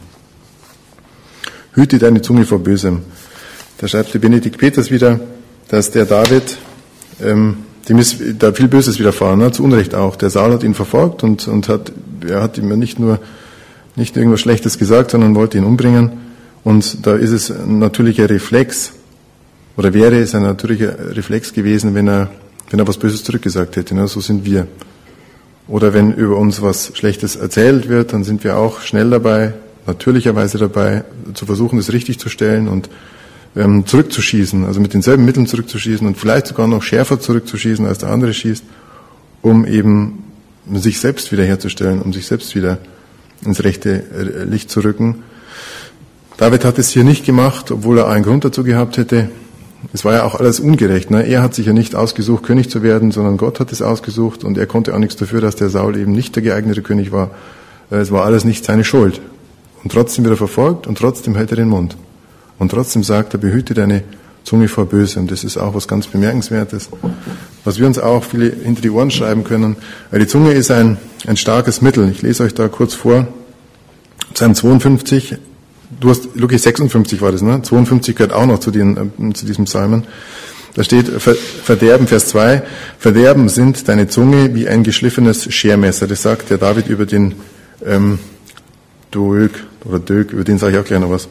[1.73, 3.03] Hüte deine Zunge vor Bösem.
[3.79, 5.21] Da schreibt der Benedikt Peters wieder,
[5.69, 6.59] dass der David,
[7.21, 7.59] ähm,
[7.89, 9.53] dem ist da viel Böses widerfahren, ne?
[9.53, 10.17] zu Unrecht auch.
[10.17, 11.93] Der Saal hat ihn verfolgt und, und hat,
[12.27, 13.21] er hat ihm nicht nur
[13.97, 16.28] nicht irgendwas Schlechtes gesagt, sondern wollte ihn umbringen.
[16.65, 18.93] Und da ist es ein natürlicher Reflex,
[19.77, 22.31] oder wäre es ein natürlicher Reflex gewesen, wenn er,
[22.71, 23.95] wenn er was Böses zurückgesagt hätte.
[23.95, 24.09] Ne?
[24.09, 24.67] So sind wir.
[25.69, 29.53] Oder wenn über uns was Schlechtes erzählt wird, dann sind wir auch schnell dabei,
[29.87, 31.05] natürlicherweise dabei,
[31.35, 32.91] zu versuchen, das richtig zu stellen und
[33.55, 38.11] ähm, zurückzuschießen, also mit denselben Mitteln zurückzuschießen und vielleicht sogar noch schärfer zurückzuschießen, als der
[38.11, 38.65] andere schießt,
[39.43, 40.25] um eben
[40.73, 42.79] sich selbst wiederherzustellen, um sich selbst wieder
[43.45, 45.23] ins rechte Licht zu rücken.
[46.39, 49.29] David hat es hier nicht gemacht, obwohl er einen Grund dazu gehabt hätte.
[49.93, 51.11] Es war ja auch alles ungerecht.
[51.11, 51.27] Ne?
[51.27, 54.57] Er hat sich ja nicht ausgesucht, König zu werden, sondern Gott hat es ausgesucht und
[54.57, 57.33] er konnte auch nichts dafür, dass der Saul eben nicht der geeignete König war.
[57.91, 59.21] Es war alles nicht seine Schuld.
[59.83, 61.97] Und trotzdem wird er verfolgt und trotzdem hält er den Mund.
[62.61, 64.05] Und trotzdem sagt er, behüte deine
[64.45, 65.19] Zunge vor Böse.
[65.19, 66.89] Und das ist auch was ganz Bemerkenswertes,
[67.65, 69.75] was wir uns auch viele hinter die Ohren schreiben können.
[70.13, 72.09] Weil die Zunge ist ein, ein starkes Mittel.
[72.11, 73.27] Ich lese euch da kurz vor.
[74.35, 75.37] Psalm 52,
[76.01, 77.63] du hast, Lukas 56 war das, ne?
[77.63, 80.05] 52 gehört auch noch zu, den, äh, zu diesem Psalmen.
[80.75, 82.63] Da steht Verderben, Vers 2,
[82.99, 86.07] Verderben sind deine Zunge wie ein geschliffenes Schermesser.
[86.07, 87.35] Das sagt der David über den
[87.85, 88.21] ähm,
[89.11, 89.51] Doeg
[89.85, 91.29] oder Dög, über den sage ich auch gleich noch was.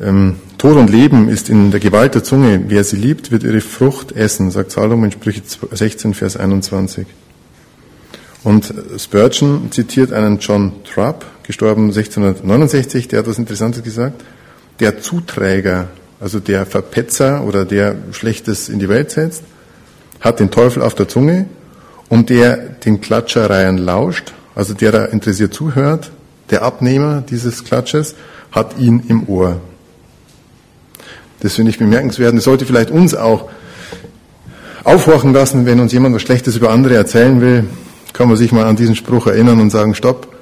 [0.00, 2.64] Ähm, Tod und Leben ist in der Gewalt der Zunge.
[2.68, 7.06] Wer sie liebt, wird ihre Frucht essen, sagt Salomon in Sprüche 16, Vers 21.
[8.44, 14.22] Und Spurgeon zitiert einen John Trapp, gestorben 1669, der hat was Interessantes gesagt.
[14.80, 15.88] Der Zuträger,
[16.20, 19.42] also der Verpetzer oder der Schlechtes in die Welt setzt,
[20.20, 21.46] hat den Teufel auf der Zunge
[22.08, 26.10] und der den Klatschereien lauscht, also der da interessiert zuhört,
[26.50, 28.14] der Abnehmer dieses Klatsches,
[28.52, 29.60] hat ihn im Ohr.
[31.40, 32.34] Das finde ich bemerkenswert.
[32.34, 33.48] Das sollte vielleicht uns auch
[34.84, 37.64] aufhorchen lassen, wenn uns jemand was Schlechtes über andere erzählen will,
[38.12, 40.34] kann man sich mal an diesen Spruch erinnern und sagen, stopp,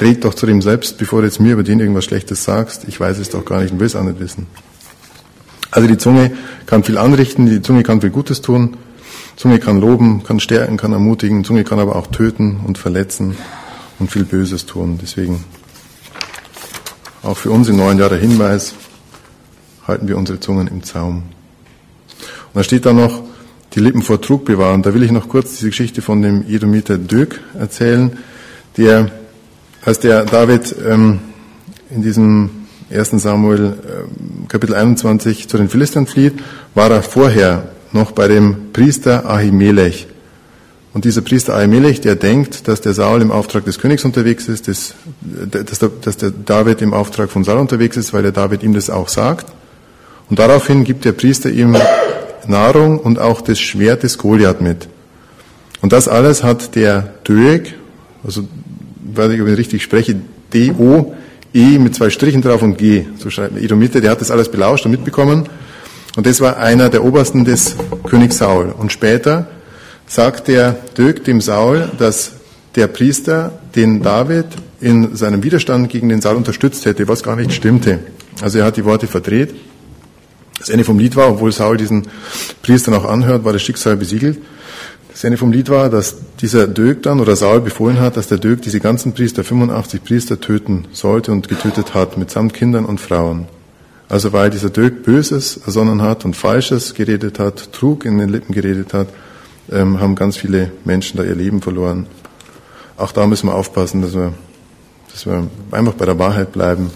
[0.00, 2.84] red doch zu dem selbst, bevor du jetzt mir über den irgendwas Schlechtes sagst.
[2.86, 4.46] Ich weiß es doch gar nicht und will es auch nicht wissen.
[5.70, 6.32] Also die Zunge
[6.66, 8.76] kann viel anrichten, die Zunge kann viel Gutes tun,
[9.36, 13.36] Zunge kann loben, kann stärken, kann ermutigen, Zunge kann aber auch töten und verletzen
[13.98, 14.98] und viel Böses tun.
[15.00, 15.44] Deswegen
[17.22, 18.74] auch für uns im neuen Jahr der Hinweis,
[19.86, 21.16] halten wir unsere Zungen im Zaum.
[21.16, 23.22] Und da steht da noch,
[23.74, 24.82] die Lippen vor Trug bewahren.
[24.82, 28.18] Da will ich noch kurz diese Geschichte von dem Edomiter Dök erzählen,
[28.76, 29.10] der,
[29.84, 31.20] als der David ähm,
[31.90, 32.50] in diesem
[32.92, 33.10] 1.
[33.22, 36.34] Samuel äh, Kapitel 21 zu den Philistern flieht,
[36.74, 40.08] war er vorher noch bei dem Priester Ahimelech.
[40.92, 44.66] Und dieser Priester Ahimelech, der denkt, dass der Saul im Auftrag des Königs unterwegs ist,
[44.66, 48.64] dass, dass, der, dass der David im Auftrag von Saul unterwegs ist, weil der David
[48.64, 49.46] ihm das auch sagt.
[50.28, 51.76] Und daraufhin gibt der Priester ihm
[52.48, 54.88] Nahrung und auch das Schwert des Goliath mit.
[55.82, 57.74] Und das alles hat der Doeg,
[58.24, 58.42] also
[59.14, 60.16] weiß ich, ob ich richtig spreche,
[60.52, 64.50] D-O-E mit zwei Strichen drauf und G, so schreibt man Edomite, der hat das alles
[64.50, 65.48] belauscht und mitbekommen.
[66.16, 68.74] Und das war einer der Obersten des Königs Saul.
[68.76, 69.46] Und später
[70.06, 72.32] sagt der Doeg dem Saul, dass
[72.74, 74.46] der Priester den David
[74.80, 78.00] in seinem Widerstand gegen den Saul unterstützt hätte, was gar nicht stimmte.
[78.40, 79.54] Also er hat die Worte verdreht.
[80.60, 82.06] Das Ende vom Lied war, obwohl Saul diesen
[82.62, 84.38] Priester noch anhört, war das Schicksal besiegelt.
[85.10, 88.36] Das Ende vom Lied war, dass dieser Dög dann oder Saul befohlen hat, dass der
[88.36, 93.48] Dög diese ganzen Priester, 85 Priester, töten sollte und getötet hat, mitsamt Kindern und Frauen.
[94.10, 98.52] Also weil dieser Dög Böses ersonnen hat und Falsches geredet hat, Trug in den Lippen
[98.52, 99.08] geredet hat,
[99.72, 102.06] ähm, haben ganz viele Menschen da ihr Leben verloren.
[102.98, 104.34] Auch da müssen wir aufpassen, dass wir,
[105.10, 106.90] dass wir einfach bei der Wahrheit bleiben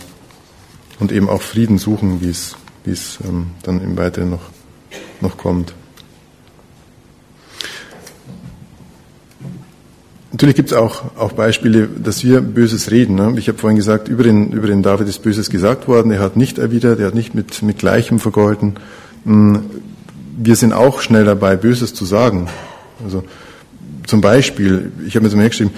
[1.00, 4.50] und eben auch Frieden suchen, wie es wie es ähm, dann im Weiteren noch,
[5.20, 5.74] noch kommt.
[10.32, 13.14] Natürlich gibt es auch, auch Beispiele, dass wir Böses reden.
[13.14, 13.34] Ne?
[13.36, 16.10] Ich habe vorhin gesagt, über den, über den David ist Böses gesagt worden.
[16.10, 18.74] Er hat nicht erwidert, er hat nicht mit, mit Gleichem vergolten.
[19.24, 19.62] Hm,
[20.36, 22.48] wir sind auch schnell dabei, Böses zu sagen.
[23.04, 23.22] Also
[24.08, 25.70] zum Beispiel, ich habe mir so mal geschrieben,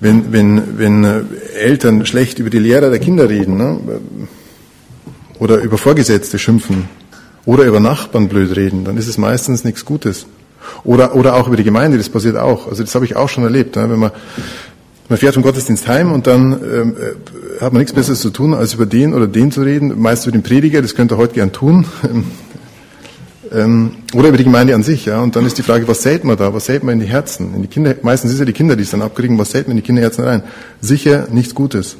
[0.00, 1.22] wenn, wenn, wenn äh,
[1.58, 3.80] Eltern schlecht über die Lehrer der Kinder reden, ne?
[5.42, 6.88] Oder über Vorgesetzte schimpfen
[7.44, 10.26] oder über Nachbarn blöd reden, dann ist es meistens nichts Gutes.
[10.84, 12.68] Oder, oder auch über die Gemeinde, das passiert auch.
[12.68, 13.74] Also das habe ich auch schon erlebt.
[13.74, 13.90] Ne?
[13.90, 14.12] Wenn man,
[15.08, 18.54] man fährt vom Gottesdienst heim und dann ähm, äh, hat man nichts Besseres zu tun,
[18.54, 20.00] als über den oder den zu reden.
[20.00, 21.86] Meist über den Prediger, das könnte er heute gern tun.
[23.52, 25.06] ähm, oder über die Gemeinde an sich.
[25.06, 25.22] Ja?
[25.22, 26.54] Und dann ist die Frage, was sät man da?
[26.54, 27.52] Was sät man in die Herzen?
[27.56, 29.36] In die Kinder, meistens ist ja die Kinder, die es dann abkriegen.
[29.38, 30.44] Was sät man in die Kinderherzen rein?
[30.80, 31.96] Sicher nichts Gutes.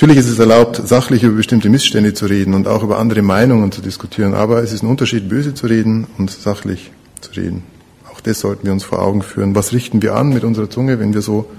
[0.00, 3.72] Natürlich ist es erlaubt, sachlich über bestimmte Missstände zu reden und auch über andere Meinungen
[3.72, 7.64] zu diskutieren, aber es ist ein Unterschied, böse zu reden und sachlich zu reden.
[8.08, 9.56] Auch das sollten wir uns vor Augen führen.
[9.56, 11.50] Was richten wir an mit unserer Zunge, wenn wir so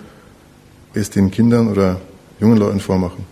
[0.94, 2.00] es den Kindern oder
[2.40, 3.26] jungen Leuten vormachen?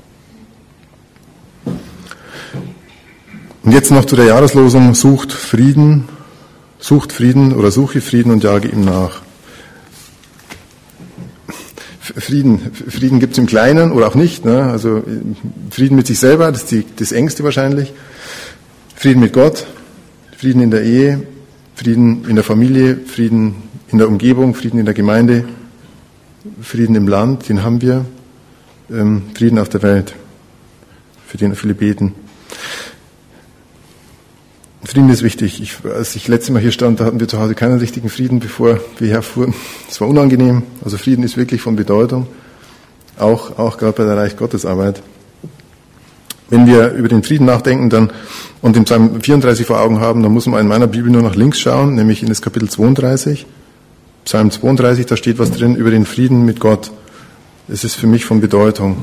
[3.63, 6.09] Und jetzt noch zu der Jahreslosung, sucht Frieden,
[6.79, 9.21] sucht Frieden oder suche Frieden und jage ihm nach.
[12.17, 14.45] Frieden, Frieden gibt es im Kleinen oder auch nicht.
[14.45, 14.63] Ne?
[14.63, 15.03] Also
[15.69, 17.93] Frieden mit sich selber, das ist die, das Ängste wahrscheinlich.
[18.95, 19.67] Frieden mit Gott,
[20.37, 21.21] Frieden in der Ehe,
[21.75, 23.55] Frieden in der Familie, Frieden
[23.89, 25.45] in der Umgebung, Frieden in der Gemeinde,
[26.61, 28.05] Frieden im Land, den haben wir,
[28.89, 30.15] ähm, Frieden auf der Welt,
[31.27, 32.13] für den viele beten.
[34.83, 35.61] Frieden ist wichtig.
[35.61, 38.39] Ich, als ich letztes Mal hier stand, da hatten wir zu Hause keinen richtigen Frieden,
[38.39, 39.53] bevor wir herfuhren.
[39.89, 40.63] Es war unangenehm.
[40.83, 42.27] Also Frieden ist wirklich von Bedeutung,
[43.17, 45.01] auch, auch gerade bei der Reich Gottes Arbeit.
[46.49, 48.11] Wenn wir über den Frieden nachdenken dann,
[48.61, 51.35] und den Psalm 34 vor Augen haben, dann muss man in meiner Bibel nur nach
[51.35, 53.45] links schauen, nämlich in das Kapitel 32.
[54.25, 56.91] Psalm 32, da steht was drin über den Frieden mit Gott.
[57.67, 58.97] Es ist für mich von Bedeutung.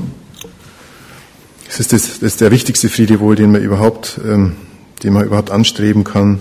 [1.67, 4.53] Es ist, das, das ist der wichtigste Friede wohl, den man überhaupt, ähm,
[5.03, 6.39] den man überhaupt anstreben kann.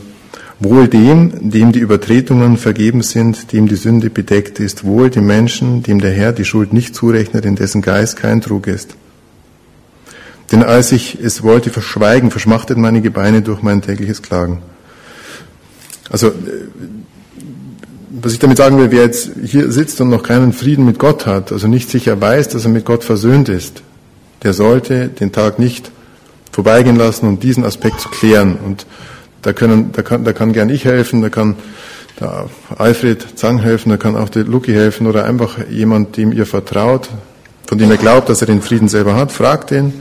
[0.61, 4.85] Wohl dem, dem die Übertretungen vergeben sind, dem die Sünde bedeckt ist.
[4.85, 8.67] Wohl dem Menschen, dem der Herr die Schuld nicht zurechnet, in dessen Geist kein Trug
[8.67, 8.97] ist.
[10.53, 14.63] Denn als ich es wollte verschweigen, verschmachteten meine Gebeine durch mein tägliches Klagen.
[16.11, 16.33] Also, äh,
[18.23, 21.27] was ich damit sagen will, wer jetzt hier sitzt und noch keinen Frieden mit Gott
[21.27, 23.83] hat, also nicht sicher weiß, dass er mit Gott versöhnt ist,
[24.45, 25.91] der sollte den Tag nicht
[26.55, 28.57] vorbeigehen lassen, um diesen Aspekt zu klären.
[28.65, 28.87] Und
[29.43, 31.57] da, können, da, kann, da kann gern ich helfen, da kann
[32.21, 32.47] der
[32.79, 37.11] Alfred Zang helfen, da kann auch der Luki helfen oder einfach jemand, dem ihr vertraut,
[37.67, 39.95] von dem ihr glaubt, dass er den Frieden selber hat, fragt ihn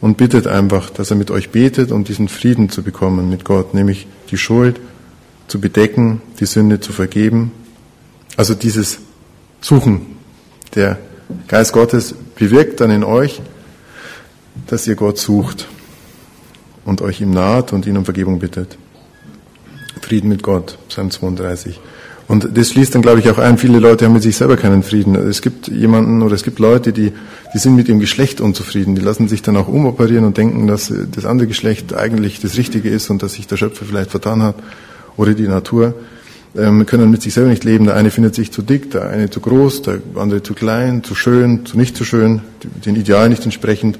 [0.00, 3.74] und bittet einfach, dass er mit euch betet, um diesen Frieden zu bekommen mit Gott,
[3.74, 4.80] nämlich die Schuld
[5.46, 7.52] zu bedecken, die Sünde zu vergeben.
[8.38, 9.00] Also dieses
[9.60, 10.06] Suchen.
[10.74, 10.96] Der
[11.48, 13.42] Geist Gottes bewirkt dann in euch,
[14.68, 15.68] dass ihr Gott sucht
[16.84, 18.76] und euch ihm naht und ihn um Vergebung bittet.
[20.00, 21.80] Frieden mit Gott, Psalm 32.
[22.28, 24.82] Und das schließt dann, glaube ich, auch ein, viele Leute haben mit sich selber keinen
[24.82, 25.14] Frieden.
[25.16, 27.12] Es gibt jemanden oder es gibt Leute, die,
[27.52, 28.94] die sind mit ihrem Geschlecht unzufrieden.
[28.94, 32.88] Die lassen sich dann auch umoperieren und denken, dass das andere Geschlecht eigentlich das Richtige
[32.88, 34.54] ist und dass sich der Schöpfer vielleicht vertan hat
[35.16, 35.94] oder die Natur.
[36.56, 37.86] Ähm, können mit sich selber nicht leben.
[37.86, 41.14] Der eine findet sich zu dick, der eine zu groß, der andere zu klein, zu
[41.14, 42.42] schön, zu nicht zu schön,
[42.84, 43.98] den Idealen nicht entsprechend.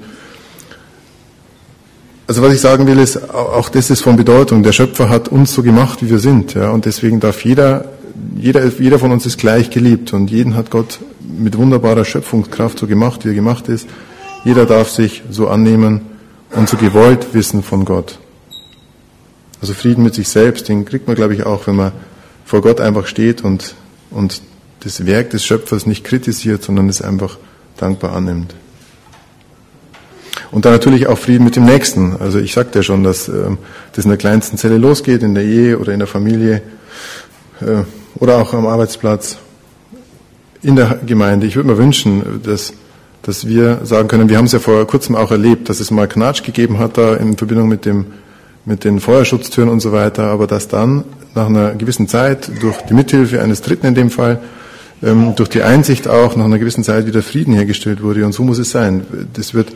[2.25, 4.63] Also was ich sagen will, ist, auch das ist von Bedeutung.
[4.63, 6.53] Der Schöpfer hat uns so gemacht, wie wir sind.
[6.53, 7.85] Ja, und deswegen darf jeder
[8.37, 12.87] jeder, jeder von uns ist gleich geliebt und jeden hat Gott mit wunderbarer Schöpfungskraft so
[12.87, 13.87] gemacht, wie er gemacht ist.
[14.43, 16.01] Jeder darf sich so annehmen
[16.51, 18.19] und so gewollt wissen von Gott.
[19.61, 21.93] Also Frieden mit sich selbst, den kriegt man, glaube ich, auch, wenn man
[22.45, 23.75] vor Gott einfach steht und,
[24.11, 24.41] und
[24.81, 27.37] das Werk des Schöpfers nicht kritisiert, sondern es einfach
[27.77, 28.53] dankbar annimmt.
[30.53, 32.15] Und dann natürlich auch Frieden mit dem Nächsten.
[32.19, 33.57] Also ich sagte ja schon, dass ähm,
[33.93, 36.61] das in der kleinsten Zelle losgeht, in der Ehe oder in der Familie.
[37.59, 37.83] Äh,
[38.19, 39.39] oder auch am Arbeitsplatz,
[40.61, 41.47] in der Gemeinde.
[41.47, 42.71] Ich würde mir wünschen, dass,
[43.23, 46.07] dass wir sagen können, wir haben es ja vor kurzem auch erlebt, dass es mal
[46.07, 48.05] Knatsch gegeben hat da in Verbindung mit dem,
[48.63, 52.93] mit den Feuerschutztüren und so weiter, aber dass dann nach einer gewissen Zeit durch die
[52.93, 54.39] Mithilfe eines Dritten in dem Fall,
[55.01, 58.43] ähm, durch die Einsicht auch nach einer gewissen Zeit wieder Frieden hergestellt wurde und so
[58.43, 59.03] muss es sein.
[59.33, 59.73] Das wird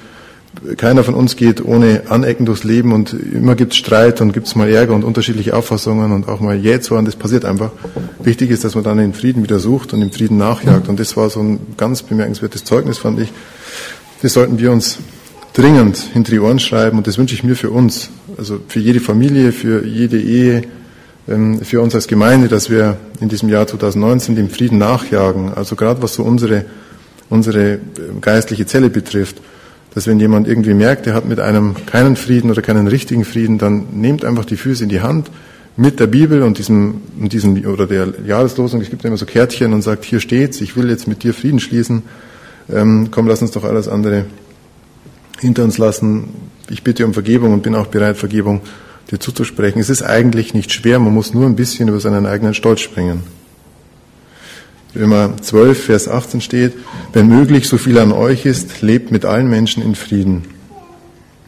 [0.78, 4.48] keiner von uns geht ohne Anecken durchs Leben und immer gibt es Streit und gibt
[4.48, 7.72] es mal Ärger und unterschiedliche Auffassungen und auch mal Jähzorn, das passiert einfach.
[8.20, 11.16] Wichtig ist, dass man dann den Frieden wieder sucht und dem Frieden nachjagt und das
[11.18, 13.30] war so ein ganz bemerkenswertes Zeugnis, fand ich.
[14.22, 14.98] Das sollten wir uns
[15.54, 19.00] dringend hinter die Ohren schreiben und das wünsche ich mir für uns, also für jede
[19.00, 20.64] Familie, für jede Ehe,
[21.28, 25.76] ähm, für uns als Gemeinde, dass wir in diesem Jahr 2019 dem Frieden nachjagen, also
[25.76, 26.66] gerade was so unsere,
[27.30, 27.80] unsere äh,
[28.22, 29.38] geistliche Zelle betrifft
[29.98, 33.58] dass wenn jemand irgendwie merkt, er hat mit einem keinen Frieden oder keinen richtigen Frieden,
[33.58, 35.32] dann nehmt einfach die Füße in die Hand
[35.76, 39.74] mit der Bibel und diesem, und diesem oder der Jahreslosung, es gibt immer so Kärtchen
[39.74, 42.04] und sagt, hier steht's, ich will jetzt mit dir Frieden schließen,
[42.72, 44.26] ähm, komm, lass uns doch alles andere
[45.40, 46.26] hinter uns lassen.
[46.70, 48.62] Ich bitte um Vergebung und bin auch bereit, Vergebung
[49.10, 49.82] dir zuzusprechen.
[49.82, 53.24] Es ist eigentlich nicht schwer, man muss nur ein bisschen über seinen eigenen Stolz springen.
[54.98, 56.74] Römer 12, Vers 18 steht,
[57.14, 60.46] wenn möglich, so viel an euch ist, lebt mit allen Menschen in Frieden.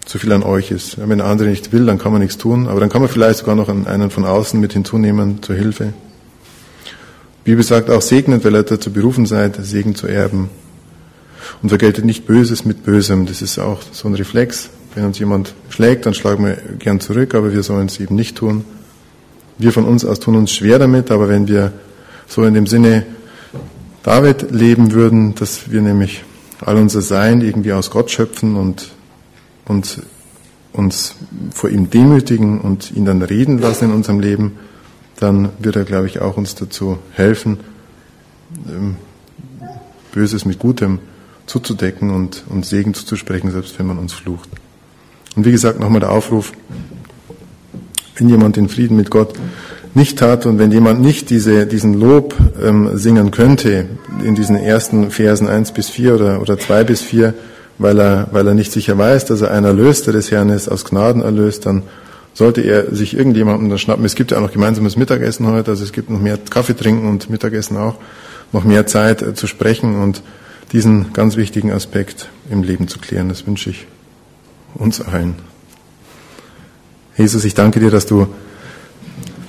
[0.05, 0.97] So viel an euch ist.
[0.97, 3.39] Wenn der andere nicht will, dann kann man nichts tun, aber dann kann man vielleicht
[3.39, 5.93] sogar noch einen von außen mit hinzunehmen zur Hilfe.
[7.45, 10.49] Die Bibel sagt auch, segnet, weil ihr dazu berufen seid, Segen zu erben.
[11.61, 13.25] Und vergeltet nicht Böses mit Bösem.
[13.25, 14.69] Das ist auch so ein Reflex.
[14.93, 18.37] Wenn uns jemand schlägt, dann schlagen wir gern zurück, aber wir sollen es eben nicht
[18.37, 18.65] tun.
[19.57, 21.71] Wir von uns aus tun uns schwer damit, aber wenn wir
[22.27, 23.05] so in dem Sinne
[24.09, 26.23] David leben würden, dass wir nämlich
[26.61, 28.89] all unser Sein irgendwie aus Gott schöpfen und,
[29.65, 30.01] und
[30.73, 31.13] uns
[31.53, 34.57] vor ihm demütigen und ihn dann reden lassen in unserem Leben,
[35.19, 37.59] dann wird er, glaube ich, auch uns dazu helfen,
[38.67, 38.95] ähm,
[40.11, 40.97] Böses mit Gutem
[41.45, 44.49] zuzudecken und, und Segen zuzusprechen, selbst wenn man uns flucht.
[45.35, 46.53] Und wie gesagt, nochmal der Aufruf,
[48.15, 49.35] wenn jemand den Frieden mit Gott
[49.93, 53.87] nicht hat und wenn jemand nicht diese, diesen Lob ähm, singen könnte
[54.23, 57.33] in diesen ersten Versen eins bis vier oder, oder zwei bis vier,
[57.79, 60.85] weil er, weil er nicht sicher weiß, dass er ein Erlöster des Herrn ist, aus
[60.85, 61.83] Gnaden erlöst, dann
[62.33, 64.05] sollte er sich irgendjemandem dann schnappen.
[64.05, 67.07] Es gibt ja auch noch gemeinsames Mittagessen heute, also es gibt noch mehr Kaffee trinken
[67.07, 67.95] und Mittagessen auch,
[68.51, 70.21] noch mehr Zeit äh, zu sprechen und
[70.71, 73.29] diesen ganz wichtigen Aspekt im Leben zu klären.
[73.29, 73.87] Das wünsche ich
[74.75, 75.35] uns allen.
[77.17, 78.27] Jesus, ich danke dir, dass du,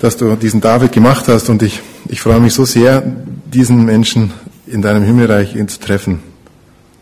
[0.01, 3.03] dass du diesen David gemacht hast und ich, ich freue mich so sehr,
[3.53, 4.33] diesen Menschen
[4.67, 6.21] in deinem Himmelreich ihn zu treffen,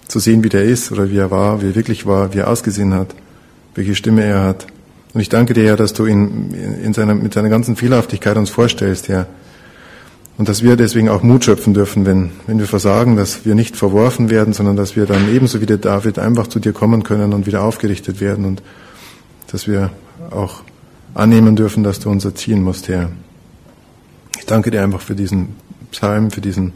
[0.08, 2.48] zu sehen, wie der ist oder wie er war, wie er wirklich war, wie er
[2.48, 3.14] ausgesehen hat,
[3.74, 4.66] welche Stimme er hat.
[5.14, 8.50] Und ich danke dir, Herr, dass du ihn in seiner, mit seiner ganzen Fehlerhaftigkeit uns
[8.50, 9.26] vorstellst, Herr.
[10.36, 13.76] Und dass wir deswegen auch Mut schöpfen dürfen, wenn, wenn wir versagen, dass wir nicht
[13.76, 17.32] verworfen werden, sondern dass wir dann ebenso wie der David einfach zu dir kommen können
[17.32, 18.62] und wieder aufgerichtet werden und
[19.50, 19.90] dass wir
[20.30, 20.62] auch
[21.14, 23.10] annehmen dürfen, dass du uns erziehen musst, Herr.
[24.38, 25.56] Ich danke dir einfach für diesen
[25.90, 26.72] Psalm, für diesen,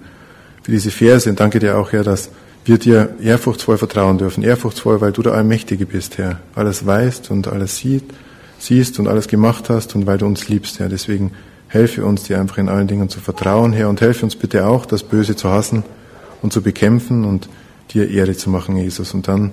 [0.62, 2.30] für diese Verse und danke dir auch, Herr, dass
[2.64, 4.42] wir dir ehrfurchtsvoll vertrauen dürfen.
[4.42, 6.40] Ehrfurchtsvoll, weil du der Allmächtige bist, Herr.
[6.54, 8.04] Alles weißt und alles sieht,
[8.58, 10.88] siehst und alles gemacht hast und weil du uns liebst, Herr.
[10.88, 11.32] Deswegen
[11.68, 14.86] helfe uns, dir einfach in allen Dingen zu vertrauen, Herr, und helfe uns bitte auch,
[14.86, 15.82] das Böse zu hassen
[16.42, 17.48] und zu bekämpfen und
[17.92, 19.52] dir Ehre zu machen, Jesus, und dann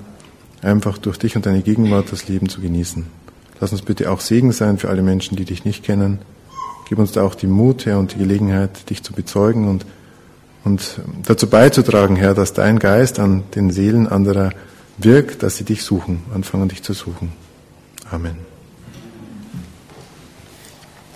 [0.61, 3.05] einfach durch dich und deine Gegenwart das Leben zu genießen.
[3.59, 6.19] Lass uns bitte auch Segen sein für alle Menschen, die dich nicht kennen.
[6.87, 9.85] Gib uns da auch die Mut, Herr, und die Gelegenheit, dich zu bezeugen und
[10.63, 14.51] und dazu beizutragen, Herr, dass dein Geist an den Seelen anderer
[14.97, 17.31] wirkt, dass sie dich suchen, anfangen dich zu suchen.
[18.11, 18.48] Amen.